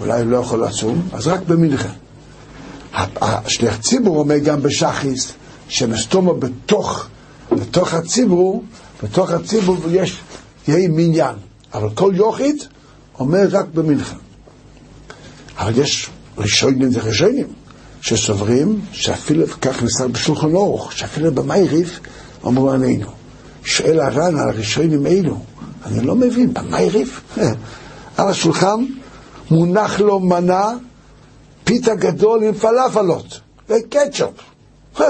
[0.01, 1.89] אולי הוא לא יכול לצום, אז רק במנחה.
[2.95, 5.31] השליח ציבור אומר גם בשחיס,
[5.67, 7.08] שמסתומו בתוך,
[7.51, 8.63] בתוך הציבור,
[9.03, 10.17] בתוך הציבור יש,
[10.67, 11.36] יהיה מניין.
[11.73, 12.67] אבל כל יוכית
[13.19, 14.15] אומר רק במנחה.
[15.58, 17.47] אבל יש ראשונים זה ראשונים,
[18.01, 21.99] שסוברים שאפילו, כך נסתר בשולחן אורך, שאפילו במייריף
[22.45, 23.08] אמרו עלינו.
[23.63, 25.39] שואל הר"ן על הראשונים אלו,
[25.86, 27.21] אני לא מבין, במייריף?
[28.17, 28.86] על השולחן
[29.51, 30.73] מונח לו מנה,
[31.65, 34.34] פיתה גדול עם פלאפלות וקטשופ.
[34.97, 35.10] הוא,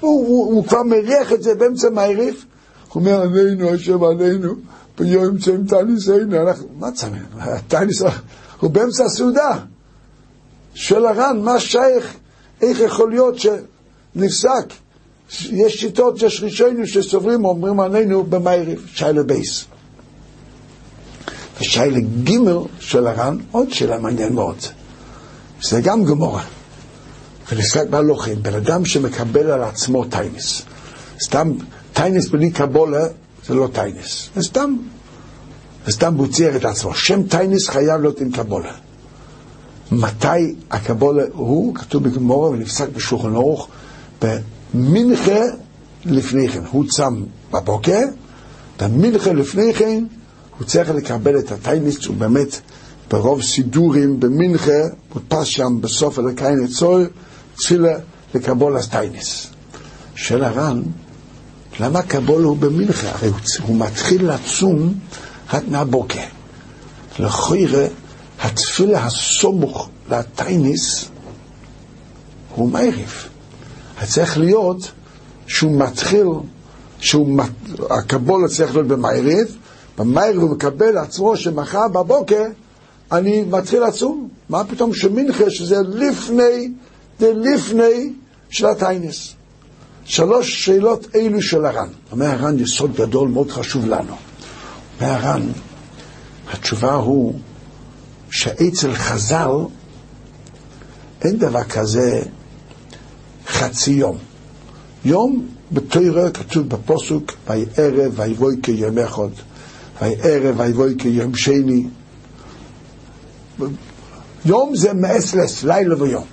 [0.00, 2.44] הוא, הוא כבר מריח את זה באמצע מייריף,
[2.92, 4.54] הוא אומר עלינו, השם עלינו,
[4.98, 7.18] ביום צם תניסנו, אנחנו, מה צמא?
[7.68, 8.02] תניס,
[8.60, 9.58] הוא באמצע הסעודה.
[10.74, 12.16] שואל הר"ן, מה שייך,
[12.62, 14.72] איך יכול להיות שנפסק?
[15.50, 19.64] יש שיטות, יש ראשונים שסוברים, אומרים עלינו במייריף, שיילה בייס.
[21.60, 24.56] ושיילה גימל של הר"ן, עוד שאלה מעניין מאוד.
[25.62, 26.42] זה גם גמורה.
[27.52, 30.62] ולשחק בהלוכים, בן אדם שמקבל על עצמו טייניס.
[31.24, 31.52] סתם,
[31.92, 33.06] טייניס בלי קבולה
[33.46, 34.28] זה לא טייניס.
[34.36, 34.76] זה סתם,
[35.86, 36.94] זה סתם בוציע את עצמו.
[36.94, 38.72] שם טייניס חייב להיות עם קבולה.
[39.92, 43.66] מתי הקבולה הוא, כתוב בגמורה ונפסק בשולחן אורך,
[44.74, 45.40] מנחה
[46.04, 48.00] לפני כן, הוא צם בבוקר,
[48.80, 50.04] במנחה לפני כן
[50.58, 52.60] הוא צריך לקבל את הטייניס, הוא באמת
[53.10, 54.80] ברוב סידורים במנחה,
[55.14, 56.98] מודפס שם בסוף אלוקיין עצור,
[57.56, 57.98] תפילה
[58.34, 59.46] לקבול הסטייניס.
[60.14, 60.82] של הר"ן,
[61.80, 63.10] למה קבול הוא במנחה?
[63.10, 64.94] הרי הוא, הוא מתחיל לצום
[65.52, 66.20] רק מהבוקר.
[67.18, 67.86] לכוירא,
[68.40, 71.08] התפילה הסמוך לטייניס
[72.54, 73.12] הוא מערב.
[74.04, 74.90] צריך להיות
[75.46, 76.26] שהוא מתחיל,
[76.98, 77.40] שהוא,
[77.90, 79.46] הקבול צריך להיות במערב,
[79.98, 82.42] במערב הוא מקבל עצמו שמחר בבוקר
[83.12, 84.28] אני מתחיל לצום.
[84.48, 86.72] מה פתאום שמנחה שזה לפני,
[87.18, 88.12] זה לפני
[88.50, 89.34] של הטיינס.
[90.04, 91.88] שלוש שאלות אלו של הר"ן.
[92.12, 94.14] אומר הר"ן יסוד גדול מאוד חשוב לנו.
[95.00, 95.42] אומר הר"ן,
[96.52, 97.34] התשובה הוא
[98.30, 99.50] שאצל חז"ל
[101.22, 102.22] אין דבר כזה
[103.46, 104.16] חצי יום.
[105.04, 109.28] יום בתוירה כתוב בפוסוק, ויהי ערב ויבואי כיום אחד,
[110.02, 111.86] ויהי ערב ויבואי כיום שני.
[114.44, 116.24] יום זה מאסלס, לילה ויום.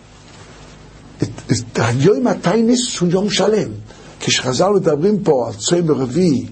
[1.76, 3.72] היום הטייניס הוא יום שלם.
[4.20, 6.46] כשחז"ל מדברים פה על צום הרביעי,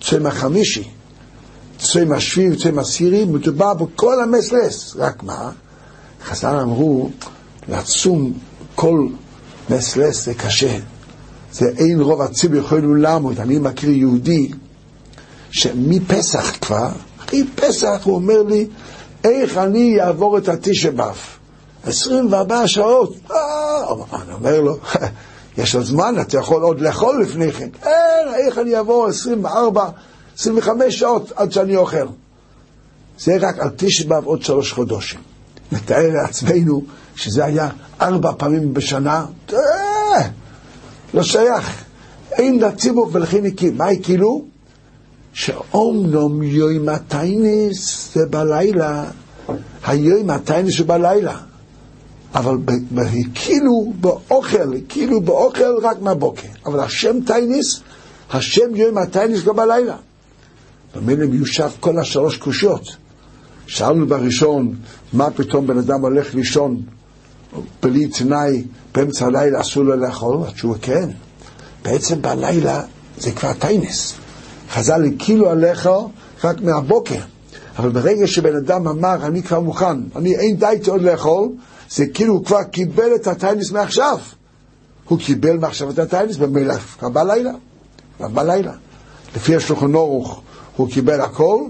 [0.00, 0.88] צום החמישי,
[1.78, 4.96] צום השביעי וצום העשירי, מדובר בכל המסלס.
[4.96, 5.50] רק מה?
[6.24, 7.10] חז"ל אמרו,
[7.68, 8.32] לצום
[8.74, 9.06] כל
[9.70, 10.78] מסלס זה קשה.
[11.52, 13.40] זה אין רוב הציבור יכולנו לעמוד.
[13.40, 14.50] אני מכיר יהודי
[15.50, 16.88] שמפסח כבר,
[17.20, 18.66] אחרי פסח הוא אומר לי,
[19.24, 21.14] איך אני אעבור את התשבב?
[21.84, 23.14] 24 שעות.
[23.30, 23.36] אה,
[24.22, 24.76] אני אומר לו,
[25.58, 27.68] יש עוד זמן, אתה יכול עוד לאכול לפני כן.
[27.82, 29.88] אין, איך אני אעבור 24,
[30.38, 32.06] 25 שעות עד שאני אוכל?
[33.18, 35.20] זה רק על תשבב עוד שלוש חודשים.
[35.72, 36.82] נתאר לעצמנו
[37.14, 37.68] שזה היה
[38.00, 39.58] ארבע פעמים בשנה, אה,
[41.14, 41.84] לא שייך.
[42.32, 43.78] אין לציבור ולכן הקים.
[43.78, 44.49] מה הקילו?
[45.32, 49.04] שאומנום יום הטייניס זה בלילה,
[49.86, 51.36] היום הטייניס זה בלילה.
[52.34, 52.56] אבל
[52.96, 56.48] הקילו באוכל, הקילו באוכל רק מהבוקר.
[56.66, 57.80] אבל השם טייניס,
[58.30, 59.96] השם יום הטייניס לא בלילה.
[60.96, 62.96] במילא מיושב כל השלוש קושיות.
[63.66, 64.74] שאלנו בראשון,
[65.12, 66.82] מה פתאום בן אדם הולך לישון
[67.82, 68.64] בלי תנאי
[68.94, 70.38] באמצע הלילה אסור לו לאכול?
[70.48, 71.10] התשובה כן.
[71.84, 72.82] בעצם בלילה
[73.18, 74.19] זה כבר טיינס.
[74.70, 75.88] חז"ל הקילו עליך
[76.44, 77.20] רק מהבוקר.
[77.78, 81.48] אבל ברגע שבן אדם אמר, אני כבר מוכן, אני אין די עוד לאכול,
[81.90, 84.18] זה כאילו הוא כבר קיבל את הטיינס מעכשיו.
[85.08, 86.46] הוא קיבל מעכשיו את הטיינס כבר
[87.08, 87.52] בלילה.
[88.18, 88.72] כבר בלילה.
[89.36, 90.40] לפי השולחן אורוך
[90.76, 91.60] הוא קיבל הכל,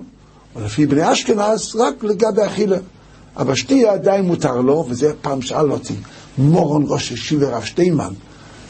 [0.57, 2.77] ולפי בני אשכנז רק לגבי אכילה.
[3.37, 5.95] אבל שתייה עדיין מותר לו, וזה פעם שאל אותי,
[6.39, 8.13] מורון ראש ישיבה רב שטיינמן,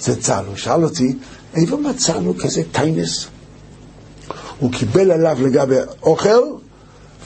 [0.01, 1.17] זה צה"ל, הוא שאל אותי,
[1.55, 3.27] איפה מצאנו כזה טיינס?
[4.61, 6.43] הוא קיבל עליו לגבי אוכל,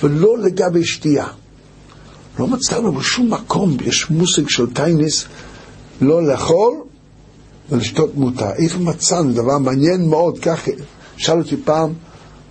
[0.02, 1.26] ולא לגבי שתייה.
[2.38, 5.24] לא מצאנו בשום מקום, יש מושג של טיינס,
[6.00, 6.74] לא לאכול
[7.70, 8.50] ולשתות מותר.
[8.50, 9.32] איפה מצאנו?
[9.32, 10.68] דבר מעניין מאוד, כך
[11.16, 11.92] שאל אותי פעם,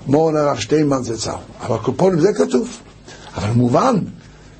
[0.07, 1.65] מורן הרב שטיינמן זה צה"ל.
[1.65, 2.69] אבל קופונים זה כתוב.
[3.35, 3.95] אבל מובן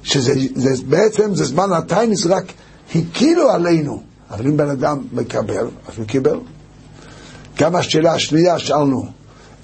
[0.04, 2.54] שזה זה, זמן הטיינס רק
[2.96, 4.04] הקילו עלינו.
[4.32, 6.40] אבל אם בן אדם מקבל, אז הוא קיבל.
[7.58, 9.06] גם השאלה השנייה שאלנו,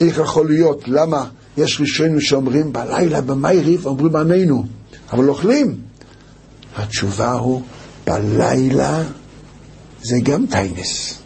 [0.01, 1.25] איך יכול להיות, למה
[1.57, 4.65] יש ראשונים שאומרים בלילה במייריף, אומרים עמנו,
[5.13, 5.75] אבל אוכלים.
[6.77, 7.62] התשובה הוא,
[8.07, 9.03] בלילה
[10.03, 11.19] זה גם טיינס.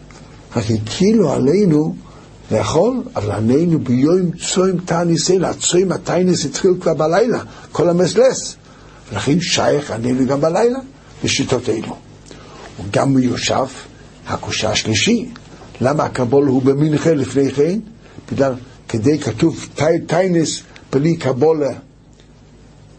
[0.56, 1.94] רק הקילו עלינו
[2.50, 7.38] לאכול, אבל עלינו ביום צוים תעניסי, הצוים הטיינס התחיל כבר בלילה,
[7.72, 8.56] כל המסלס.
[9.12, 10.78] ולכן שייך עלינו גם בלילה,
[11.24, 11.96] לשיטות אלו.
[12.76, 13.66] הוא גם מיושב
[14.28, 15.28] הקושה השלישי.
[15.80, 17.78] למה הקבול הוא במנחה לפני כן?
[18.32, 18.54] בגלל,
[18.88, 19.68] כדי כתוב
[20.06, 21.72] טיינס בלי קבולה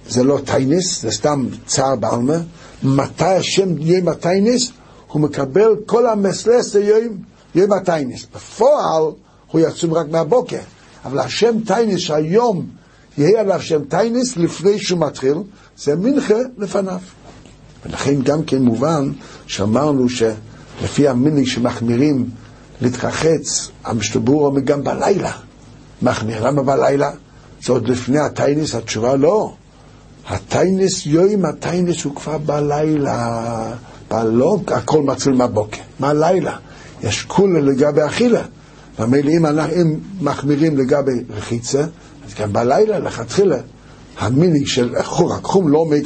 [0.10, 2.38] זה לא טיינס, זה סתם צער בעלמא.
[2.84, 4.72] מתי השם יום הטיינס?
[5.08, 7.18] הוא מקבל כל המסלס ליום
[7.56, 7.70] יום.
[8.36, 9.04] בפועל
[9.52, 10.60] הוא יצום רק מהבוקר,
[11.06, 12.68] אבל השם טיינס שהיום
[13.18, 15.38] יהיה עליו שם טיינס לפני שהוא מתחיל,
[15.78, 17.00] זה מנחה לפניו.
[17.86, 19.12] ולכן גם כן מובן
[19.48, 22.30] שאמרנו שלפי המיני שמחמירים
[22.82, 25.32] להתרחץ, המשתבור אומר גם בלילה.
[26.02, 27.12] מחמיר, למה בלילה?
[27.64, 29.54] זה עוד לפני הטיינס, התשובה לא.
[30.28, 33.72] הטיינס, יוים הטיינס הוא כבר בלילה.
[34.12, 36.58] לא הכל מתחיל מהבוקר, מהלילה.
[37.04, 38.42] יש כולה לגבי אכילה.
[39.00, 39.84] ומילא אם אנחנו
[40.22, 41.82] מחמירים לגבי רחיצה,
[42.28, 43.58] אז גם בלילה, לכתחילה,
[44.20, 46.02] המיני של חור הכחום לא עומד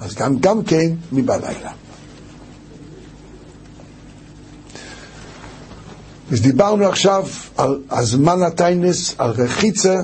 [0.00, 1.70] אז גם, גם כן מבלילה.
[6.32, 9.96] אז דיברנו עכשיו על הזמן הטיינס, על רחיצה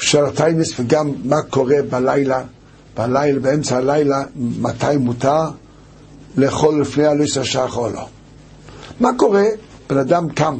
[0.00, 2.42] של הטיינס וגם מה קורה בלילה,
[2.96, 5.44] בלילה, באמצע הלילה, מתי מותר
[6.36, 8.08] לאכול לפני הליס השח או לא.
[9.00, 9.44] מה קורה?
[9.88, 10.56] בן אדם קם.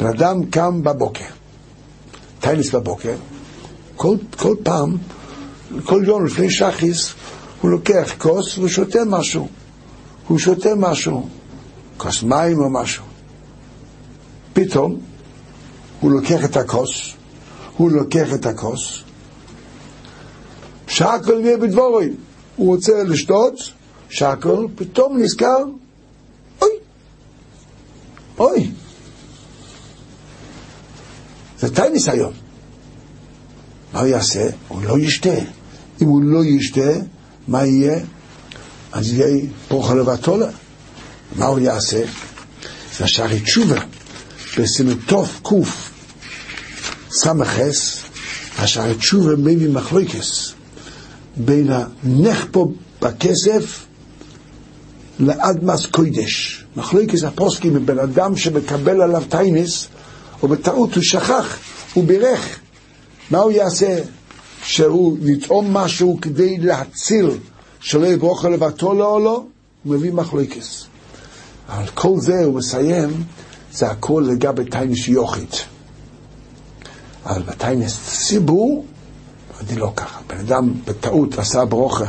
[0.00, 1.24] בן אדם קם בבוקר,
[2.40, 3.14] טיינס בבוקר,
[3.96, 4.96] כל, כל פעם,
[5.84, 7.12] כל יום לפני שחיס,
[7.60, 9.48] הוא לוקח כוס ושותה משהו.
[10.28, 11.28] הוא שותה משהו,
[11.96, 13.04] כוס מים או משהו.
[14.52, 15.00] פתאום
[16.00, 17.12] הוא לוקח את הכוס,
[17.76, 19.02] הוא לוקח את הכוס,
[20.86, 22.16] שקל יהיה בדבורים.
[22.56, 23.54] הוא רוצה לשתות,
[24.10, 25.64] שקל, פתאום נזכר,
[26.62, 26.70] אוי,
[28.38, 28.70] אוי,
[31.58, 32.32] זה תי ניסיון.
[33.92, 34.48] מה הוא יעשה?
[34.68, 35.34] הוא לא ישתה.
[36.02, 36.90] אם הוא לא ישתה,
[37.48, 37.98] מה יהיה?
[38.92, 40.50] אז יהיה פורחה לבטולה.
[41.36, 42.04] מה הוא יעשה?
[42.98, 43.80] זה השערי תשובה,
[44.58, 45.90] בסימטוף קוף
[47.10, 47.98] סמכס,
[48.58, 50.52] השערי תשובה מביא מחלוקס
[51.36, 53.86] בין הנחפו בכסף
[55.18, 56.64] לאדמס קוידש.
[56.76, 59.88] מחלוקס הפוסקים מבן אדם שמקבל עליו טייניס,
[60.42, 61.58] ובטעות הוא שכח,
[61.94, 62.58] הוא בירך.
[63.30, 63.98] מה הוא יעשה?
[64.64, 67.30] שהוא יטעום משהו כדי להציל
[67.80, 69.44] שלא יברוך לבטו לו או לא,
[69.84, 70.86] הוא מביא מחלוקס.
[71.72, 73.24] אבל כל זה הוא מסיים,
[73.72, 75.64] זה הכל לגבי טיינס יוחיד.
[77.26, 78.84] אבל בטיינס ציבור,
[79.60, 80.20] אני לא ככה.
[80.26, 82.04] בן אדם בטעות עשה ברוכה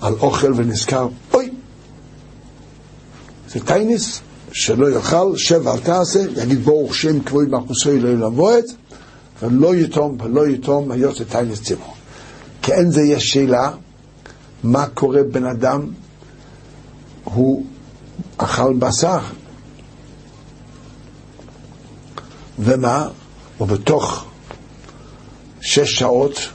[0.00, 1.50] על אוכל ונזכר, אוי,
[3.48, 4.20] זה טיינס
[4.52, 7.48] שלא יאכל, שב אל תעשה, יגיד ברוך שם כבוד
[7.86, 8.64] מלכותו לעולם ועד,
[9.42, 11.94] ולא יטעם ולא יטעם היות טיינס ציבור.
[12.62, 13.70] כי אין זה יש שאלה,
[14.62, 15.86] מה קורה בן אדם,
[17.24, 17.64] הוא
[18.36, 19.18] אכל בשר,
[22.58, 23.08] ומה?
[23.60, 24.24] ובתוך
[25.60, 26.48] שש שעות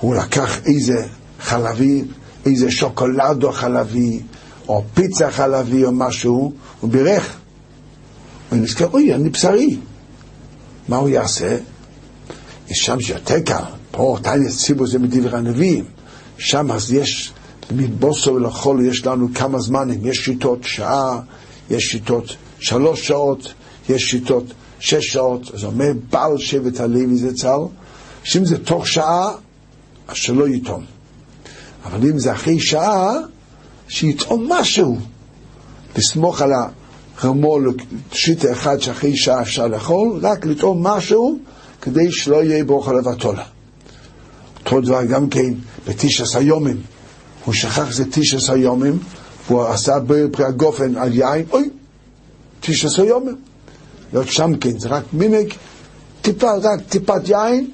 [0.00, 1.06] הוא לקח איזה
[1.40, 2.04] חלבי,
[2.46, 4.22] איזה שוקולדו חלבי,
[4.68, 7.36] או פיצה חלבי או משהו, הוא בירך.
[8.50, 9.78] הוא נזכר, אוי, אני בשרי.
[10.88, 11.56] מה הוא יעשה?
[12.68, 15.84] יש שם שיותר קל, פה תניא ציבור זה מדברי הנביאים,
[16.38, 17.32] שם אז יש,
[17.72, 21.20] מבוסו ולחול יש לנו כמה זמנים, יש שיטות שעה,
[21.70, 23.52] יש שיטות שלוש שעות,
[23.88, 24.44] יש שיטות
[24.80, 27.58] שש שעות, זה אומר בעל שבט הלוי זה צל,
[28.22, 29.30] שאם זה תוך שעה,
[30.08, 30.84] אז שלא יתום.
[31.84, 33.12] אבל אם זה אחרי שעה,
[33.88, 34.98] שיטעום משהו.
[35.96, 36.50] לסמוך על
[37.18, 37.74] הרמול,
[38.12, 41.38] שיטה אחד שאחרי שעה אפשר לאכול, רק לטעום משהו
[41.82, 43.44] כדי שלא יהיה ברוך הלבטולה.
[44.64, 45.54] אותו דבר גם כן
[45.86, 46.76] בתשעס היומים.
[47.48, 48.98] הוא שכח זה תשעס היומים,
[49.46, 51.70] והוא עשה בפרי הגופן על יין, אוי,
[52.60, 53.36] תשעס היומים.
[54.12, 55.54] להיות שם כן, זה רק מימיק,
[56.22, 57.70] טיפה, רק טיפת יין,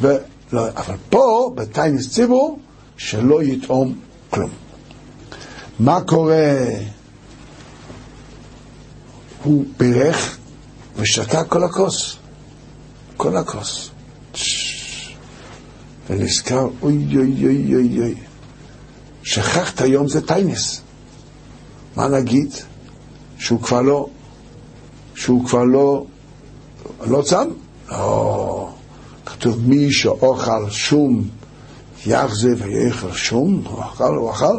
[0.00, 2.58] ולא, אבל פה, בטיינס ציבור,
[2.96, 3.98] שלא יטעום
[4.30, 4.50] כלום.
[5.78, 6.56] מה קורה?
[9.42, 10.38] הוא בירך
[10.96, 12.16] ושתה כל הכוס.
[13.16, 13.90] כל הכוס.
[16.10, 18.14] ונזכר, אוי אוי אוי אוי אוי,
[19.28, 20.80] שכחת היום זה טיינס.
[21.96, 22.54] מה נגיד?
[23.38, 24.06] שהוא כבר לא,
[25.14, 26.04] שהוא כבר לא,
[27.06, 27.48] לא צם?
[27.90, 28.68] לא.
[29.26, 31.28] כתוב מי שאוכל שום
[32.06, 34.58] יחזה ויאכל שום, הוא אכל, הוא אכל.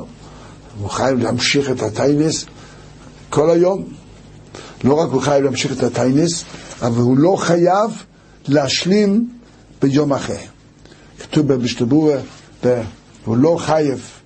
[0.79, 2.45] הוא חייב להמשיך את הטיינס
[3.29, 3.83] כל היום.
[4.83, 6.43] לא רק הוא חייב להמשיך את הטיינס,
[6.81, 7.91] אבל הוא לא חייב
[8.47, 9.29] להשלים
[9.81, 10.41] ביום אחר.
[11.19, 12.17] כתוב במשתבורה,
[13.25, 14.18] הוא לא חייב,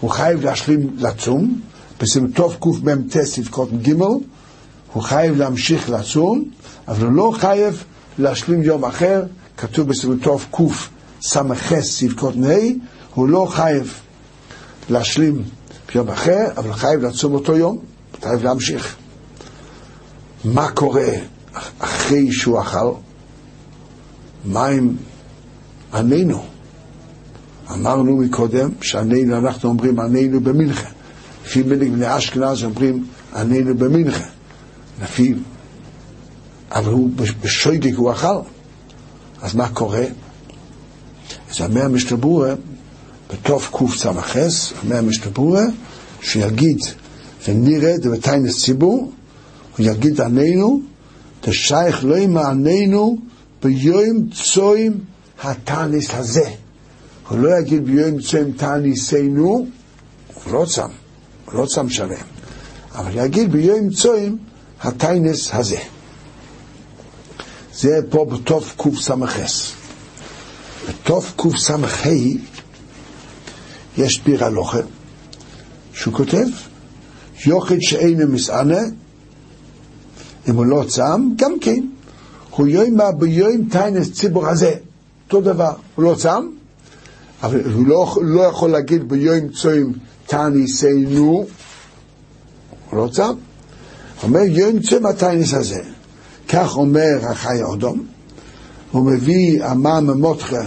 [0.00, 1.60] הוא חייב להשלים לצום,
[2.00, 3.94] בסימטוף קמ"ט ספקות ג'
[4.92, 6.44] הוא חייב להמשיך לצום,
[6.88, 7.84] אבל הוא לא חייב
[8.18, 9.22] להשלים יום אחר,
[9.56, 12.54] כתוב בסימטוף קס"ח ספקות ה',
[13.14, 13.94] הוא לא חייב
[14.90, 15.42] להשלים
[15.92, 17.78] ביום אחר, אבל חייב לצום אותו יום,
[18.22, 18.96] חייב להמשיך.
[20.44, 21.08] מה קורה
[21.78, 22.92] אחרי שהוא אכל?
[24.44, 24.96] מה עם
[25.94, 26.44] ענינו?
[27.72, 30.88] אמרנו מקודם שענינו, אנחנו אומרים ענינו במנחה.
[31.46, 34.24] לפי מנהיג בני אשכנז אומרים ענינו במנחה.
[35.02, 35.34] לפי...
[36.70, 37.10] אבל הוא
[37.42, 38.38] בשויגג הוא אכל.
[39.42, 40.04] אז מה קורה?
[41.50, 42.54] אז המאה משתבורה,
[43.32, 45.64] בתוף קס"ס, המאה משתבורה,
[46.20, 46.78] שיגיד,
[47.48, 49.12] ונראה דבטיינס ציבור,
[49.76, 50.80] הוא יגיד ענינו,
[51.40, 53.18] תשייך לא ימעננו
[53.62, 54.98] ביום צוים
[55.42, 56.50] התניס הזה.
[57.28, 59.66] הוא לא יגיד ביום צוים תניסנו,
[60.44, 60.88] הוא לא צם,
[61.44, 62.24] הוא לא צם שלם.
[62.94, 64.38] אבל יגיד ביום צוים
[64.80, 65.78] הטיינס הזה.
[67.74, 69.72] זה פה בתוף קס"ס.
[70.88, 71.76] בתוף קס"ה
[73.96, 74.78] יש ביר הלוכה,
[75.92, 76.46] שהוא כותב,
[77.46, 78.80] יוחד שאינו מסענה,
[80.48, 81.86] אם הוא לא צם, גם כן,
[82.50, 84.74] הוא יוימה ביום טיינס ציבור הזה,
[85.24, 86.48] אותו דבר, הוא לא צם,
[87.42, 89.92] אבל הוא לא, לא יכול להגיד ביום צוים
[90.26, 91.46] תעניסנו,
[92.90, 93.32] הוא לא צם,
[94.22, 95.82] אומר יום צוים הטיינס הזה,
[96.48, 98.06] כך אומר החי אודום,
[98.92, 100.62] הוא מביא אמה ממותחה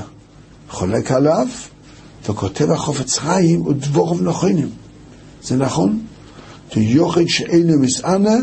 [0.69, 1.47] חולק עליו,
[2.29, 4.69] וכותב החופץ חיים ודבורוב נכונים.
[5.43, 5.99] זה נכון?
[6.75, 8.37] יוחד שאינו מסענה,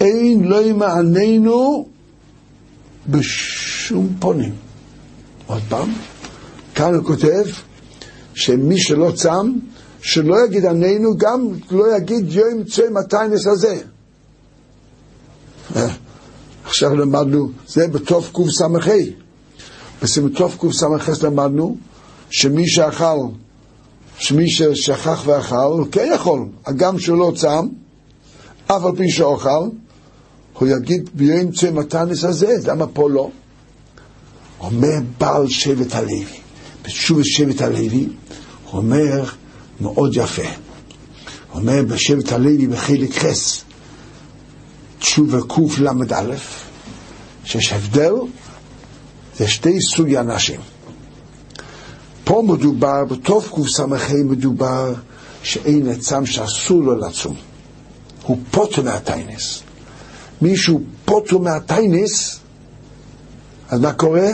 [0.00, 1.86] אין לא ימעננו
[3.08, 4.52] בשום פונים.
[5.46, 5.92] עוד פעם,
[6.80, 7.44] כאן הוא כותב
[8.34, 9.52] שמי שלא צם,
[10.02, 13.16] שלא יגיד עננו, גם לא יגיד יום צוי מתי
[13.52, 13.78] הזה.
[15.76, 15.88] אה,
[16.64, 18.66] עכשיו למדנו, זה בתוף קס"ה.
[20.02, 21.76] בסמטוף קס"ח למדנו
[22.30, 23.18] שמי שאכל,
[24.18, 27.66] שמי ששכח ואכל, הוא כן יכול, הגם שהוא לא צם,
[28.66, 29.68] אף על פי שאוכל,
[30.58, 33.30] הוא יגיד ביום צום מתנס הזה, למה פה לא?
[34.60, 36.39] אומר בעל שבט הלוי,
[36.84, 38.08] בשוב שבט הלוי,
[38.70, 39.24] הוא אומר
[39.80, 40.42] מאוד יפה.
[41.50, 43.64] הוא אומר בשבט הלוי בחלק חס,
[44.98, 46.34] תשובה קל"א,
[47.44, 48.12] שיש הבדל,
[49.38, 50.60] זה שתי סוגי אנשים.
[52.24, 53.86] פה מדובר, בתוף קס"ה
[54.24, 54.94] מדובר
[55.42, 57.36] שאין עצם שאסור לו לצום.
[58.22, 59.62] הוא פוטו מהטיינס.
[60.42, 62.40] מישהו פוטו מהטיינס,
[63.68, 64.28] אז מה קורה?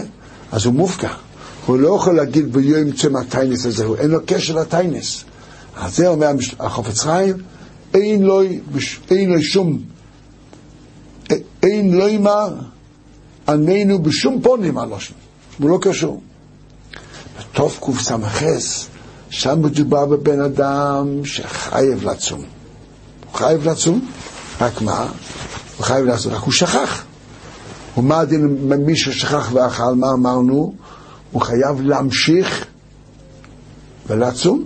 [0.52, 1.25] אז הוא מופקע.
[1.66, 5.24] הוא לא יכול להגיד ביום צום הטיינס הזה, אין לו קשר לטיינס.
[5.76, 7.36] אז זה אומר החופץ חיים,
[7.94, 8.42] אין לו,
[9.10, 9.78] אין לו שום,
[11.62, 12.46] אין לו מה,
[13.48, 15.14] עננו בשום פונים הלושן,
[15.58, 16.20] הוא לא קשור.
[17.38, 17.80] בתוף
[18.38, 18.86] קס"ס,
[19.30, 22.42] שם מדובר בבן אדם שחייב לצום.
[23.24, 24.08] הוא חייב לצום,
[24.60, 25.08] רק מה?
[25.76, 27.04] הוא חייב לצום, רק הוא שכח.
[27.96, 30.74] ומה הדין מי ששכח ואכל, מה אמרנו?
[31.36, 32.66] הוא חייב להמשיך
[34.06, 34.64] ולצום.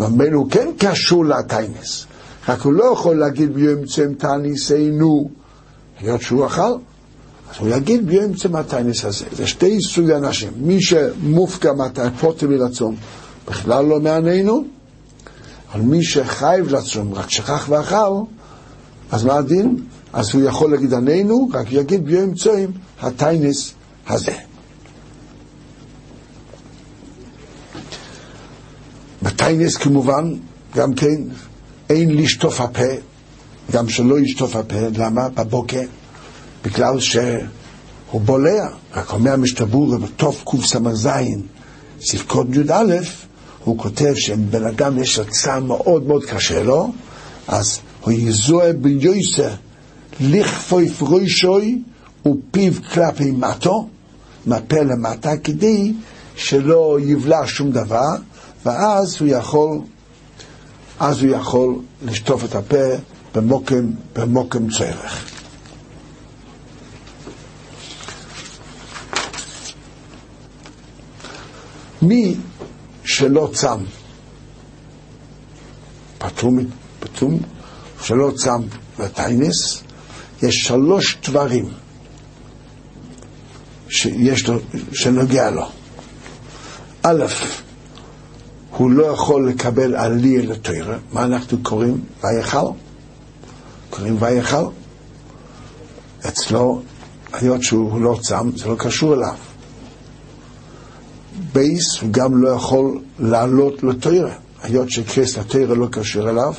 [0.00, 2.06] וממילא הוא כן קשור לטיינס,
[2.48, 3.80] רק הוא לא יכול להגיד ביום
[4.18, 5.30] תעניסנו,
[6.00, 6.72] היות שהוא אכל,
[7.50, 9.24] אז הוא יגיד ביום צם הטיינס הזה.
[9.32, 10.52] זה שתי סוגי אנשים.
[10.56, 12.96] מי שמופקע מהפוטר מלצום,
[13.48, 14.64] בכלל לא מעננו,
[15.72, 18.22] אבל מי שחייב לצום, רק שכח ואכל,
[19.12, 19.76] אז מה הדין?
[20.12, 22.04] אז הוא יכול להגיד עננו, רק יגיד
[22.36, 23.74] צום הטיינס
[24.08, 24.47] הזה.
[29.38, 30.34] בטיינס כמובן,
[30.76, 31.16] גם כן,
[31.90, 32.92] אין לשטוף הפה,
[33.72, 35.28] גם שלא ישטוף הפה, למה?
[35.28, 35.82] בבוקר,
[36.64, 41.08] בגלל שהוא בולע, רק אומר משתבור בתוף קס"ז,
[42.00, 42.96] ספקות י"א,
[43.64, 46.92] הוא כותב שאם בן אדם יש צער מאוד מאוד קשה לו,
[47.48, 49.50] אז הוא יזוהה ביוסה
[50.20, 51.82] לכפוף ראשוי
[52.26, 53.88] ופיו כלפי מטו,
[54.46, 55.92] מהפה למטה, כדי
[56.36, 58.16] שלא יבלע שום דבר,
[58.66, 59.78] ואז הוא יכול,
[61.00, 62.84] אז הוא יכול לשטוף את הפה
[63.34, 65.24] במוקם, במוקם צורך.
[72.02, 72.34] מי
[73.04, 73.84] שלא צם,
[76.18, 76.58] פטום,
[77.00, 77.40] פטום,
[78.02, 78.62] שלא צם
[78.98, 79.82] לטיינס,
[80.42, 81.68] יש שלוש דברים
[83.88, 84.58] שיש לו,
[84.92, 85.66] שנוגע לו.
[87.02, 87.24] א',
[88.78, 92.00] הוא לא יכול לקבל עלייה לתוירה, מה אנחנו קוראים?
[92.24, 92.66] ויכל?
[93.90, 94.64] קוראים ויכל?
[96.28, 96.82] אצלו,
[97.32, 99.34] היות שהוא לא צם, זה לא קשור אליו.
[101.52, 106.54] בייס הוא גם לא יכול לעלות לתוירה, היות שקריס לתוירה לא קשור אליו,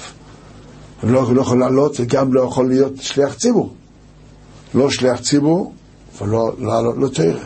[1.02, 3.74] הוא לא, לא יכול לעלות וגם לא יכול להיות שליח ציבור.
[4.74, 5.74] לא שליח ציבור
[6.22, 7.46] ולא לעלות לתוירה.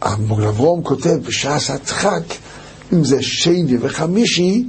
[0.00, 2.22] המוג אברום כותב בשעת הדחק,
[2.92, 4.66] אם זה שני וחמישי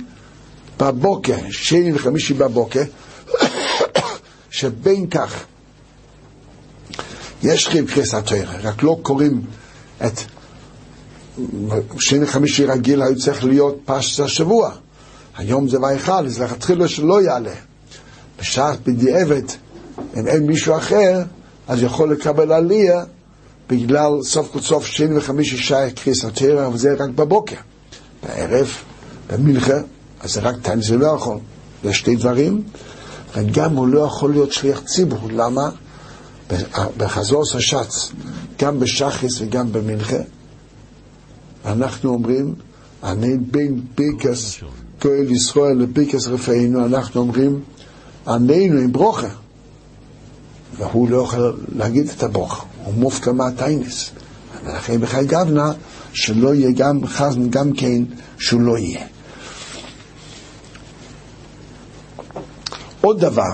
[0.80, 2.84] בבוקר, שני וחמישי בבוקר,
[4.50, 5.44] שבין כך
[7.44, 9.42] יש קריס התוירה, רק לא קוראים
[10.06, 10.20] את
[12.00, 14.72] שני וחמישי רגיל היו צריך להיות פשט השבוע.
[15.38, 17.54] היום זה ויכל, אז לכתחילה שלא יעלה.
[18.40, 19.44] בשעת בדיעבד,
[20.18, 21.22] אם אין מישהו אחר,
[21.68, 23.04] אז יכול לקבל עלייה
[23.70, 27.56] בגלל סוף כל סוף שני וחמישי שעה קריס התרא, אבל זה רק בבוקר.
[28.26, 28.68] בערב,
[29.28, 29.78] במלחה,
[30.20, 31.38] אז זה רק תן זה לא יכול.
[31.84, 32.64] זה שתי דברים,
[33.36, 35.70] וגם הוא לא יכול להיות שליח ציבור, למה?
[36.98, 38.12] בחזור סש"ץ,
[38.60, 40.18] גם בשחריס וגם במנחה,
[41.66, 42.56] אנחנו אומרים,
[43.04, 44.60] אני בין פיקס
[45.00, 47.62] כהל ישראל לפיקס רפאינו, אנחנו אומרים,
[48.28, 49.28] עמנו עם ברוכה.
[50.78, 54.12] והוא לא יכול להגיד את הברוכה, הוא מופקע מהטיינס.
[54.66, 55.72] ולכן בחי גבנה,
[56.14, 58.04] שלא יהיה גם חזן, גם כן,
[58.38, 59.06] שהוא לא יהיה.
[63.02, 63.54] עוד דבר,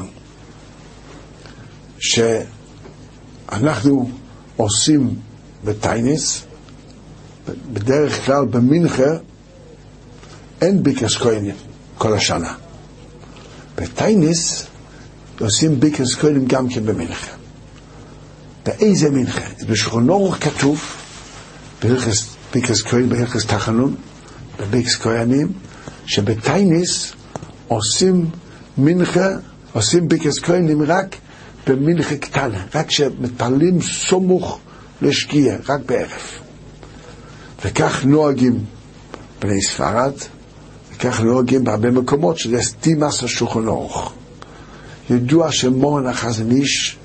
[3.50, 4.10] שאנחנו
[4.56, 5.16] עושים
[5.64, 6.44] בטיינס,
[7.74, 9.12] בדרך כלל במנחה
[10.62, 11.56] אין ביקס כהנים
[11.98, 12.54] כל השנה.
[13.76, 14.66] בטיינס
[15.40, 17.32] עושים ביקס כהנים גם כן במנחה.
[18.66, 19.42] באיזה מנחה?
[20.10, 20.82] ערוך כתוב,
[21.82, 23.96] בהלכס ברכס כהן, בהלכס תחנון,
[24.60, 25.52] בברכס כהנים,
[26.06, 27.14] שבטיינס
[27.68, 28.30] עושים
[28.78, 29.30] מנחה,
[29.74, 31.16] עושים ברכס כהנים רק
[31.68, 34.60] במנחה קטנה, רק כשמתפללים סמוך
[35.02, 36.22] לשקיעה, רק בערב.
[37.66, 38.66] וכך נוהגים
[39.42, 40.14] בני ספרד,
[40.94, 44.12] וכך נוהגים בהרבה מקומות, שזה סתימת השולחן ערוך.
[45.10, 46.98] ידוע שמורן החזן איש,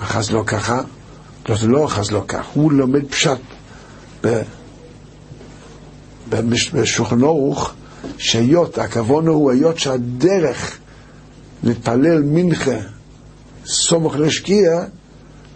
[0.00, 0.80] אחז לא ככה,
[1.48, 3.38] לא, זה לא אחז לא ככה, הוא לומד פשט
[6.74, 7.74] בשולחן אורך,
[8.18, 10.78] שהיות, הכוון הוא היות שהדרך
[11.62, 12.76] להתפלל מנחה
[13.66, 14.84] סומך לשקיע,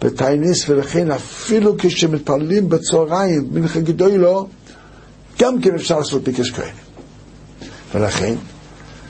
[0.01, 4.47] בתייניס, ולכן אפילו כשמתפללים בצהריים מנחה גדולו,
[5.39, 6.73] גם כן אפשר לעשות ביקש כהנים.
[7.95, 8.35] ולכן,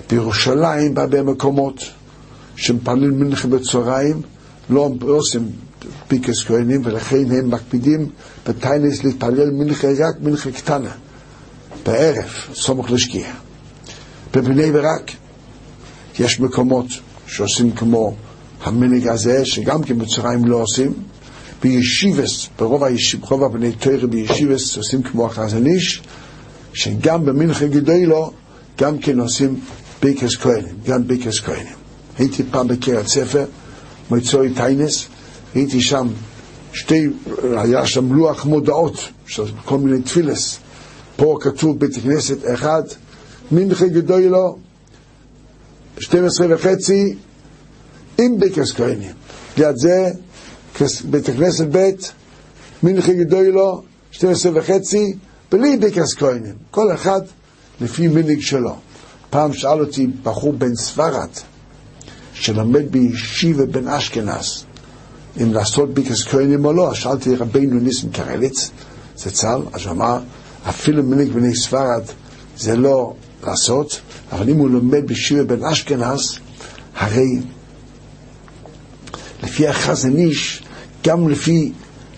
[0.09, 1.83] בירושלים, בהרבה מקומות
[2.55, 4.21] שמפללים מנחה בצהריים,
[4.69, 5.51] לא עושים
[6.09, 8.09] ביקש כהנים, ולכן הם מקפידים
[8.47, 10.91] בתייניס להתפלל מנחה רק מנחה קטנה,
[11.85, 13.27] בערב, סמוך לשקיע.
[14.33, 15.11] בבני ברק
[16.19, 16.85] יש מקומות
[17.27, 18.15] שעושים כמו
[18.63, 20.93] המנהג הזה, שגם כן בצהריים לא עושים,
[21.63, 26.01] בישיבס, ברוב הישיב, רוב הבני תוירה בישיבס עושים כמו החזן איש,
[26.73, 28.31] שגם במנחה גדולו,
[28.77, 29.59] גם כן עושים
[30.01, 31.73] ביקס כהנים, גם ביקס כהנים.
[32.17, 33.45] הייתי פעם בקריית ספר,
[34.09, 35.07] מועצוי טיינס,
[35.55, 36.07] הייתי שם
[36.73, 37.07] שתי,
[37.57, 38.97] היה שם לוח מודעות
[39.27, 40.59] של כל מיני תפילס.
[41.15, 42.83] פה כתוב בית כנסת אחד,
[43.51, 44.57] מנחה גדולו,
[45.99, 47.15] 12 וחצי,
[48.17, 49.11] עם ביקס כהנים.
[49.57, 50.09] ליד זה,
[51.09, 51.89] בית הכנסת ב',
[52.83, 55.13] מנחי גדולו, 12 וחצי,
[55.51, 56.55] בלי ביקס כהנים.
[56.71, 57.21] כל אחד
[57.81, 58.75] לפי מנהיג שלו.
[59.29, 61.29] פעם שאל אותי בחור בן ספרד,
[62.33, 64.65] שלמד בישיבה בן אשכנז,
[65.41, 68.71] אם לעשות ביקס כהנים או לא, שאלתי רבינו ניסן קרליץ,
[69.17, 70.19] זה צה"ל, אז הוא אמר,
[70.69, 72.03] אפילו מנהיג בני ספרד
[72.57, 73.13] זה לא
[73.43, 74.01] לעשות,
[74.31, 76.39] אבל אם הוא לומד בישיבה בן אשכנז,
[76.95, 77.39] הרי
[79.43, 80.63] לפי החזן איש,
[81.03, 81.71] גם לפי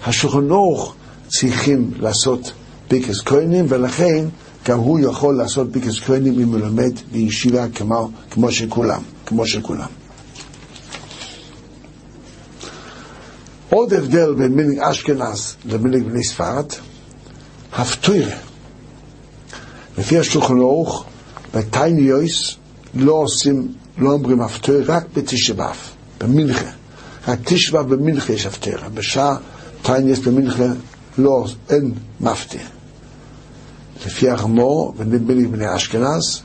[0.05, 0.93] השולחן אורך
[1.27, 2.51] צריכים לעשות
[2.89, 4.25] ביקס כהנים, ולכן
[4.67, 10.02] גם הוא יכול לעשות ביקס כהנים אם הוא לומד בישיבה כמו, כמו שכולם, כמו שכולם.
[13.73, 16.65] עוד הבדל בין מנהיג אשכנז למנהיג בני ספרד,
[17.73, 18.37] הפטוירה.
[19.97, 21.03] לפי השולחן אורך,
[21.53, 22.55] בטייניוס
[22.95, 23.67] לא עושים,
[23.97, 25.75] לא אומרים הפטוירה, רק בתשבב,
[26.21, 26.69] במנחה.
[27.27, 29.35] רק תשבע במנחה יש הפטרה, בשעה
[29.81, 30.63] טיינס במנחה
[31.17, 32.67] לא, אין מפתח.
[34.05, 36.41] לפי החמור, ונדמה לי בני אשכנז,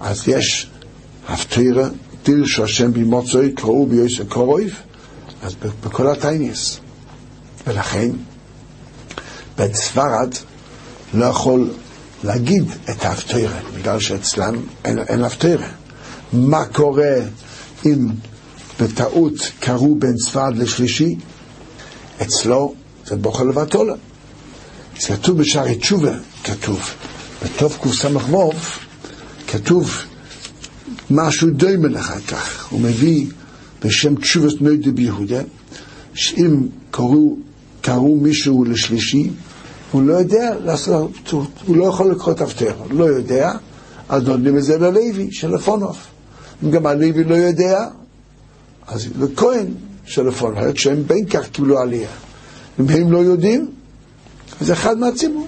[0.00, 0.70] אז יש
[1.28, 1.88] הפטרה,
[2.24, 4.74] דיר שהשם במוצאי קראו ביוסף קורויב,
[5.46, 6.80] אז בכל הטיינס.
[7.66, 8.10] ולכן,
[9.58, 10.34] בית ספרד
[11.14, 11.70] לא יכול
[12.24, 15.68] להגיד את ההפטרה, בגלל שאצלם אין, אין הפטרה.
[16.32, 17.14] מה קורה
[17.86, 18.08] אם
[18.80, 21.16] בטעות קראו בין ספרד לשלישי,
[22.22, 22.74] אצלו
[23.06, 23.94] זה בוחר לבטולה.
[25.06, 26.12] כתוב בשערי תשובה,
[26.44, 26.90] כתוב.
[27.44, 28.50] בטוב קס"ו
[29.46, 30.02] כתוב
[31.10, 32.66] משהו דומה אחר כך.
[32.70, 33.26] הוא מביא
[33.84, 35.40] בשם תשובס נוידה ביהודה,
[36.14, 37.36] שאם קראו,
[37.80, 39.30] קראו מישהו לשלישי,
[39.92, 41.32] הוא לא יודע לעשות,
[41.66, 43.52] הוא לא יכול לקרוא את הפטר, לא יודע,
[44.08, 46.06] אז נותנים את זה ללוי של הפונוף.
[46.64, 47.88] אם גם הלוי לא יודע,
[48.86, 49.66] אז לכהן
[50.04, 52.08] של הפונוף, כשהם בין כך קיבלו עלייה.
[52.80, 53.70] אם הם לא יודעים,
[54.60, 55.46] אז אחד מהציבור.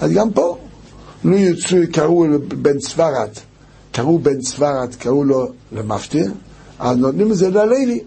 [0.00, 0.58] אז גם פה,
[1.24, 3.40] לא יצאו, קראו בן סברת,
[3.92, 6.32] קראו בן סברת, קראו לו למפטיר,
[6.78, 8.00] אז נותנים את זה ללוי,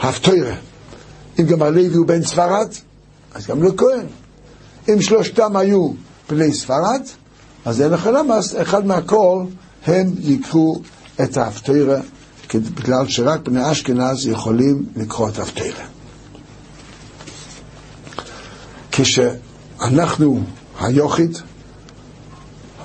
[0.00, 0.54] הפטוירה.
[1.38, 2.68] אם גם הלוי הוא בן ספרד,
[3.34, 4.06] אז גם לכהן.
[4.88, 5.92] אם שלושתם היו
[6.30, 7.02] בני ספרד,
[7.64, 9.44] אז אין לך למה, אחד מהכל
[9.86, 10.80] הם יקחו
[11.22, 12.00] את ההפטרה,
[12.54, 15.84] בגלל שרק בני אשכנז יכולים לקרוא את ההפטרה.
[18.92, 20.40] כשאנחנו,
[20.80, 21.38] היוחיד,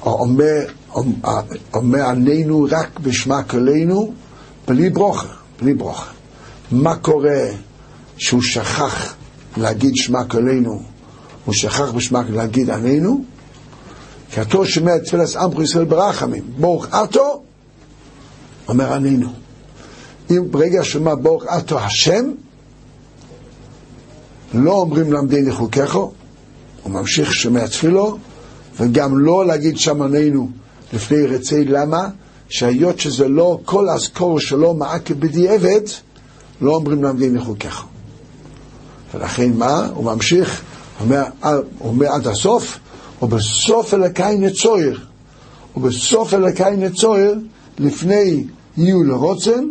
[0.01, 0.65] אומר,
[1.73, 4.13] אומר עלינו רק בשמה כלינו,
[4.67, 5.27] בלי ברוכה,
[5.61, 6.11] בלי ברוכה.
[6.71, 7.41] מה קורה
[8.17, 9.15] שהוא שכח
[9.57, 10.81] להגיד שמע כלינו,
[11.45, 13.25] הוא שכח בשמה להגיד עלינו?
[14.33, 17.43] כתוב שומע תפילת עם ישראל ברחמים, ברוך אתו,
[18.67, 19.29] אומר עלינו.
[20.31, 22.31] אם ברגע שומע ברוך אתו השם,
[24.53, 26.11] לא אומרים למדני חוקיך, הוא
[26.85, 28.17] ממשיך שומע תפילו,
[28.79, 30.49] וגם לא להגיד שם עלינו
[30.93, 32.07] לפני רצי למה?
[32.49, 35.81] שהיות שזה לא כל אזכור שלו מעקב בדיעבד,
[36.61, 37.83] לא אומרים למדני חוקיך.
[39.13, 39.89] ולכן מה?
[39.93, 40.61] הוא ממשיך,
[41.01, 41.23] אומר,
[41.81, 42.79] אומר עד הסוף,
[43.21, 44.99] ובסוף אלוקי נצויר,
[45.77, 47.35] ובסוף אלוקי נצויר,
[47.79, 48.43] לפני
[48.77, 49.65] יהיו לרוצן,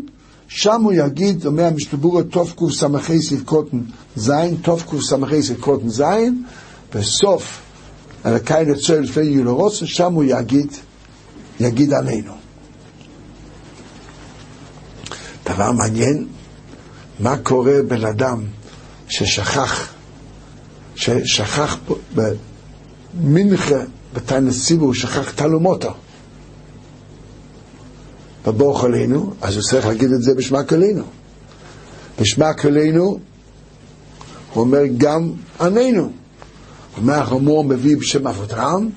[0.48, 2.88] שם הוא יגיד, אומר המשתבורה תקס"ה
[3.20, 3.78] ס"קוטן
[4.16, 6.44] זין, תקס"ה ס"קוטן זין,
[6.94, 7.60] בסוף
[8.26, 10.72] אלוקי נצויר לפני יהיו לרוצן, שם הוא יגיד,
[11.60, 12.43] יגיד עלינו.
[15.45, 16.26] דבר מעניין,
[17.20, 18.45] מה קורה בן אדם
[19.09, 19.92] ששכח,
[20.95, 21.78] ששכח
[22.14, 23.80] במנחה,
[24.14, 25.95] בתנס ציבור, הוא שכח תלומותו.
[28.47, 31.05] בבוך עלינו, אז הוא צריך להגיד את זה בשמה כלינו.
[32.20, 33.03] בשמה כלינו,
[34.53, 36.03] הוא אומר גם עננו.
[36.03, 36.12] הוא
[36.97, 38.88] אומר, החמור מביא בשם אבותרם,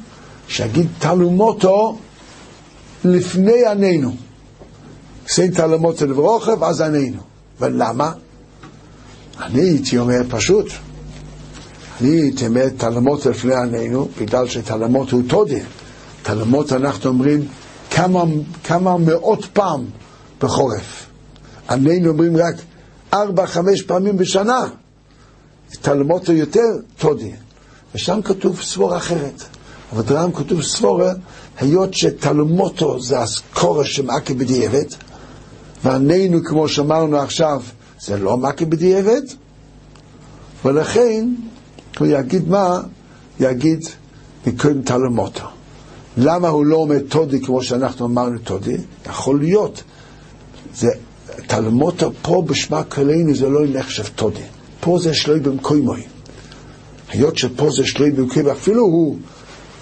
[0.48, 1.98] שיגיד תלומותו
[3.06, 4.16] לפני עננו.
[5.30, 7.22] עושה תלומותו לברוכב, אז עננו.
[7.60, 8.12] ולמה?
[9.40, 10.66] אני הייתי אומר פשוט,
[12.02, 15.60] אני הייתי אומר תלמות לפני ענינו, בגלל שתלמות הוא תודה.
[16.24, 17.48] תלמות אנחנו אומרים
[17.92, 18.24] כמה,
[18.64, 19.86] כמה מאות פעם
[20.42, 21.06] בחורף.
[21.70, 22.56] ענינו אומרים רק
[23.14, 24.60] ארבע, חמש פעמים בשנה.
[25.82, 27.36] תלמות הוא יותר תודה.
[27.96, 29.44] ושם כתוב סבורה אחרת.
[29.94, 31.14] אבל דרם כתוב סבורה,
[31.60, 34.86] היות שתלמותו זה הסקורה שמעקה בדיעבד,
[35.84, 37.62] וענינו, כמו שאמרנו עכשיו,
[38.00, 39.22] זה לא מכה בדיעבד,
[40.66, 41.30] ולכן
[42.00, 42.82] הוא יגיד מה?
[43.40, 43.80] יגיד
[44.48, 45.44] מקודם תלמותו.
[46.18, 48.78] למה הוא לא אומר תודי כמו שאנחנו אמרנו תודי?
[49.06, 49.84] יכול להיות.
[50.76, 50.88] זה,
[51.48, 54.44] תלמותו פה בשמה כלינו זה לא נחשב תודי.
[54.80, 56.04] פה זה שלוי במקוימוי.
[57.10, 59.18] היות שפה זה שלוי במקוימוי, אפילו הוא,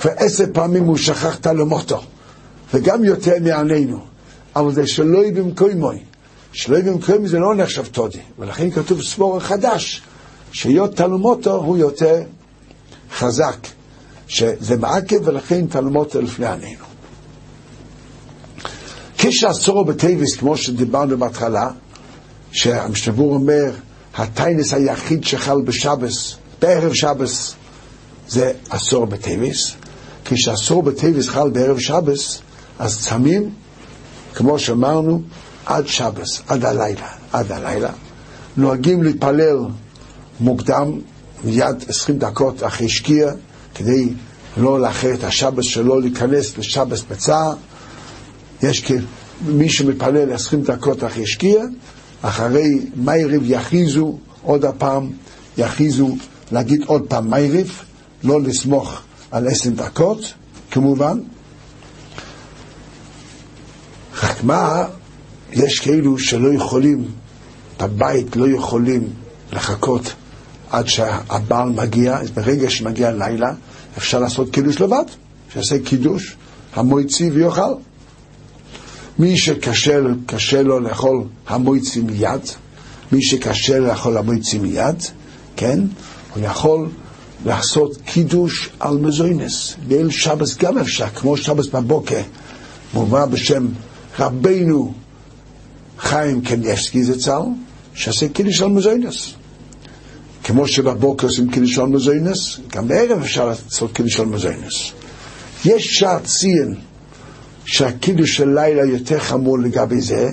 [0.01, 2.01] כבר עשר פעמים הוא שכח תלמותו,
[2.73, 3.99] וגם יותר מעלינו,
[4.55, 5.99] אבל זה שלוי במקוימוי.
[6.53, 10.01] שלא יהיה במקום זה לא נחשב תודי, ולכן כתוב סבור חדש,
[10.51, 12.23] שהיות תלמותו הוא יותר
[13.11, 13.57] חזק,
[14.27, 16.85] שזה מעקב ולכן תלמותו לפני ענינו.
[19.17, 21.69] כשעשורו בטייבס, כמו שדיברנו בהתחלה,
[22.51, 23.71] שהמשנה ברורה אומר,
[24.15, 27.55] הטיינס היחיד שחל בשבס, בערב שבס,
[28.27, 29.75] זה עשורו בטייבס.
[30.25, 32.41] כשעשורו בטייבס חל בערב שבס,
[32.79, 33.49] אז צמים,
[34.35, 35.21] כמו שאמרנו,
[35.65, 37.89] עד שבס, עד הלילה, עד הלילה.
[38.57, 39.57] נוהגים להתפלל
[40.39, 40.99] מוקדם,
[41.43, 43.31] מיד עשרים דקות אחרי שקיע,
[43.75, 44.09] כדי
[44.57, 47.53] לא לאחר את השבס שלו, להיכנס לשבס בצער.
[48.63, 48.91] יש
[49.45, 51.63] מי שמתפלל עשרים דקות אחרי שקיע,
[52.21, 55.09] אחרי מייריב יכריזו עוד הפעם,
[55.57, 56.15] יכריזו
[56.51, 57.81] להגיד עוד פעם מייריב,
[58.23, 60.33] לא לסמוך על עשרים דקות,
[60.71, 61.19] כמובן.
[64.25, 64.83] רק מה,
[65.51, 67.05] יש כאלו שלא יכולים,
[67.79, 69.09] בבית לא יכולים
[69.53, 70.13] לחכות
[70.69, 73.53] עד שהבעל מגיע, ברגע שמגיע לילה
[73.97, 75.03] אפשר לעשות קידוש לבד,
[75.53, 76.35] שיעשה קידוש,
[76.73, 77.73] המויצי ויאכל.
[79.19, 82.41] מי שקשה לו לאכול המויצי מיד,
[83.11, 85.03] מי שקשה לו לאכול המויצי מיד,
[85.55, 85.79] כן,
[86.33, 86.89] הוא יכול
[87.45, 89.75] לעשות קידוש על מזוינס.
[89.87, 92.21] ליל שבס גם אפשר, כמו שבס בבוקר,
[92.93, 93.67] מובא בשם
[94.19, 94.93] רבינו
[95.97, 97.41] חיים קניאבסקי זצ"ל,
[97.93, 99.33] שעשה קידוש על מזוינס.
[100.43, 104.91] כמו שבבוקר עושים קידוש על מזוינס, גם בערב אפשר לעשות קידוש על מזוינס.
[105.65, 106.75] יש שער ציין
[107.65, 110.29] שהקידוש של לילה יותר חמור לגבי זה,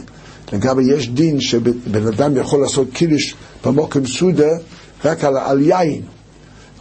[0.53, 4.51] לגבי יש דין שבן אדם יכול לעשות קידוש במוקם סודה
[5.05, 6.03] רק על, על יין.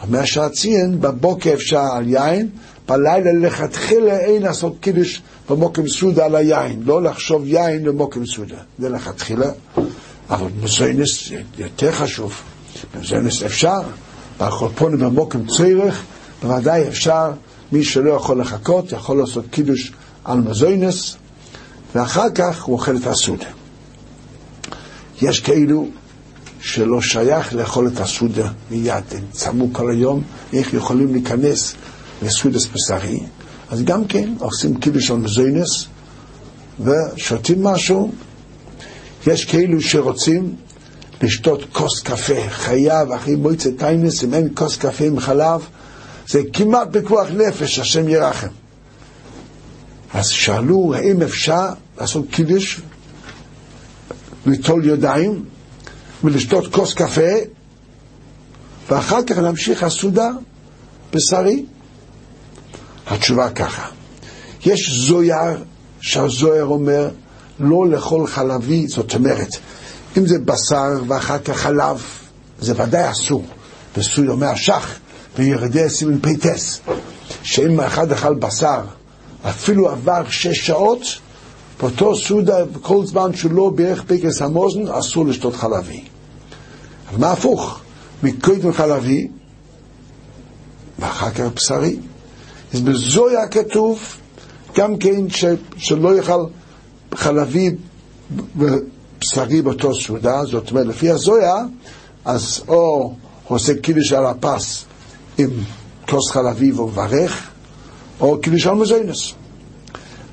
[0.03, 2.49] אומר שער ציין, בבוקר אפשר על יין,
[2.91, 8.89] בלילה לכתחילה אין לעשות קידוש במוקם סודה על היין, לא לחשוב יין למוקם סודה, זה
[8.89, 9.51] לכתחילה,
[10.29, 12.33] אבל מזוינס יותר חשוב,
[12.99, 13.79] מזוינס אפשר,
[14.37, 16.03] באכולפונים במוקם צורך,
[16.41, 17.31] בוודאי אפשר,
[17.71, 19.91] מי שלא יכול לחכות, יכול לעשות קידוש
[20.23, 21.15] על מזוינס,
[21.95, 23.47] ואחר כך הוא אוכל את הסודה.
[25.21, 25.87] יש כאלו
[26.61, 30.21] שלא שייך לאכול את הסודה מיד, הם צמו כל היום,
[30.53, 31.75] איך יכולים להיכנס
[32.21, 33.19] לסודס בשרי,
[33.69, 35.85] אז גם כן עושים קידוש על מזוינס
[36.79, 38.11] ושותים משהו.
[39.27, 40.55] יש כאלו שרוצים
[41.21, 45.61] לשתות כוס קפה, חייב אחרי מועצת טיינס, אם אין כוס קפה עם חלב,
[46.27, 48.47] זה כמעט פיקוח נפש, השם ירחם.
[50.13, 51.69] אז שאלו האם אפשר
[52.01, 52.81] לעשות קידוש,
[54.45, 55.45] ליטול ידיים
[56.23, 57.31] ולשתות כוס קפה,
[58.89, 60.29] ואחר כך להמשיך הסעודה
[61.13, 61.65] בשרי?
[63.11, 63.87] התשובה ככה,
[64.65, 65.63] יש זויר
[66.01, 67.09] שהזויר אומר
[67.59, 69.49] לא לאכול חלבי, זאת אומרת,
[70.17, 72.03] אם זה בשר ואחר כך חלב,
[72.59, 73.45] זה ודאי אסור.
[73.97, 74.99] וסוי אומר השח,
[75.37, 76.79] ביורה דעה סימן פ"ט,
[77.43, 78.81] שאם אחד אכל בשר,
[79.49, 81.01] אפילו עבר שש שעות,
[81.79, 86.03] באותו סעודה, כל זמן שהוא לא בירך ברכס המוזן, אסור לשתות חלבי.
[87.09, 87.79] אבל מה הפוך?
[88.23, 89.27] מקודם חלבי,
[90.99, 91.97] ואחר כך בשרי.
[92.73, 93.99] אז בזוהר כתוב
[94.75, 95.45] גם כן ש,
[95.77, 96.45] שלא יאכל
[97.15, 97.69] חלבי
[98.55, 101.55] ובשרי באותו סעודה, זאת אומרת, לפי הזוהר,
[102.25, 103.13] אז או
[103.47, 104.85] עושה קידוש על הפס
[105.37, 105.49] עם
[106.09, 107.49] כוס חלבי ומברך,
[108.19, 109.33] או קידוש על מזוינס.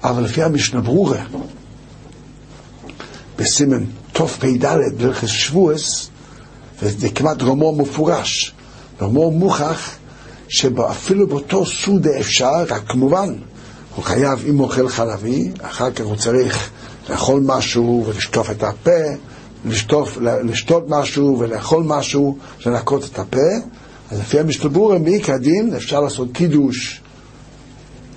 [0.04, 1.24] אבל לפי המשנה ברורה,
[3.38, 4.66] בסימן תפ"ד,
[4.98, 6.10] ברכס שבועס,
[6.82, 8.54] וזה כמעט רמו מפורש,
[9.00, 9.90] רמו מוכח,
[10.48, 13.34] שאפילו באותו סעודה אפשר, רק כמובן,
[13.94, 16.70] הוא חייב, אם הוא אוכל חלבי, אחר כך הוא צריך
[17.10, 19.00] לאכול משהו ולשטוף את הפה,
[19.64, 23.50] לשטוף, לשתות משהו ולאכול משהו, לנקות את הפה,
[24.10, 27.00] אז לפי המשתברור, מעיקר הדין אפשר לעשות קידוש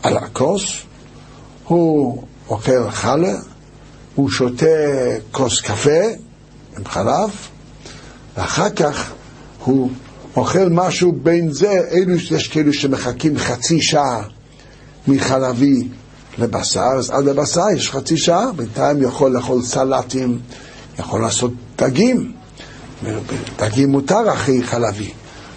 [0.03, 0.77] על הכוס,
[1.67, 3.33] הוא אוכל חלה,
[4.15, 4.65] הוא שותה
[5.31, 6.01] כוס קפה
[6.77, 7.29] עם חלב,
[8.37, 9.11] ואחר כך
[9.65, 9.89] הוא
[10.35, 14.23] אוכל משהו בין זה, אלו יש כאלו שמחכים חצי שעה
[15.07, 15.87] מחלבי
[16.37, 20.39] לבשר, אז עד הבשר יש חצי שעה, בינתיים יכול לאכול סלטים,
[20.99, 22.31] יכול לעשות דגים,
[23.57, 25.11] דגים מותר אחרי חלבי,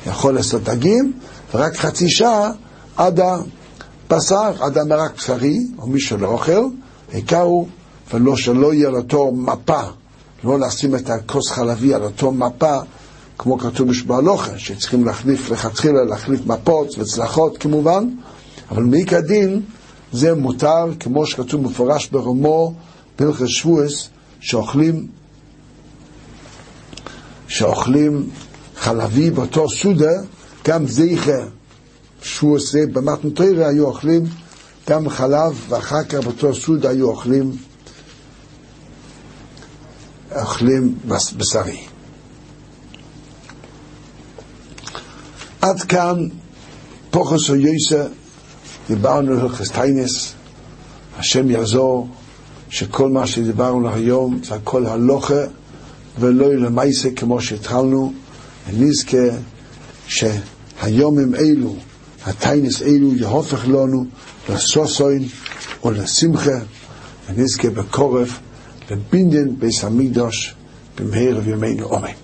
[0.07, 1.13] יכול לעשות דגים,
[1.55, 2.51] ורק חצי שעה
[2.97, 6.65] עד הבשר, עד המרק בשרי, או מי שלא אוכל,
[7.13, 7.69] העיקר הוא,
[8.15, 9.81] ולא שלא יהיה לאותו מפה,
[10.45, 12.79] לא לשים את הכוס חלבי על אותו מפה,
[13.39, 18.09] כמו כתוב בשבעלוכה, שצריכים להחליף, לכתחילה להחליף מפות וצלחות כמובן,
[18.71, 19.63] אבל מעיקר הדין
[20.13, 22.75] זה מותר, כמו שכתוב מפורש ברומו,
[23.19, 24.09] בהלכת שבועס,
[24.41, 25.07] שאוכלים,
[27.49, 28.31] שאוכלים
[28.77, 30.13] חלבי באותו סודה,
[30.65, 31.49] גם זכר
[32.23, 34.23] שהוא עושה במתנתרא היו אוכלים
[34.89, 37.57] גם חלב, ואחר כך באותו סודה היו אוכלים
[40.37, 40.99] אוכלים
[41.37, 41.94] בשרי.
[45.65, 46.29] עד כאן
[47.11, 48.05] פוחס או יויסה,
[48.89, 50.35] דיברנו על חסטיינס,
[51.19, 52.09] השם יעזור,
[52.69, 55.43] שכל מה שדיברנו היום זה הכל הלוכה
[56.19, 58.13] ולא למעשה כמו שהתחלנו,
[58.69, 59.27] ונזכה
[60.07, 61.75] שהיומים אלו,
[62.25, 64.05] הטיינס אלו, יהופך לנו
[64.49, 65.29] לסוסוין
[65.85, 66.59] ולשמחה,
[67.29, 68.41] ונזכה בקורף
[68.91, 70.55] לבינדן ביס המקדוש
[70.99, 72.24] במהר וימינו אמן.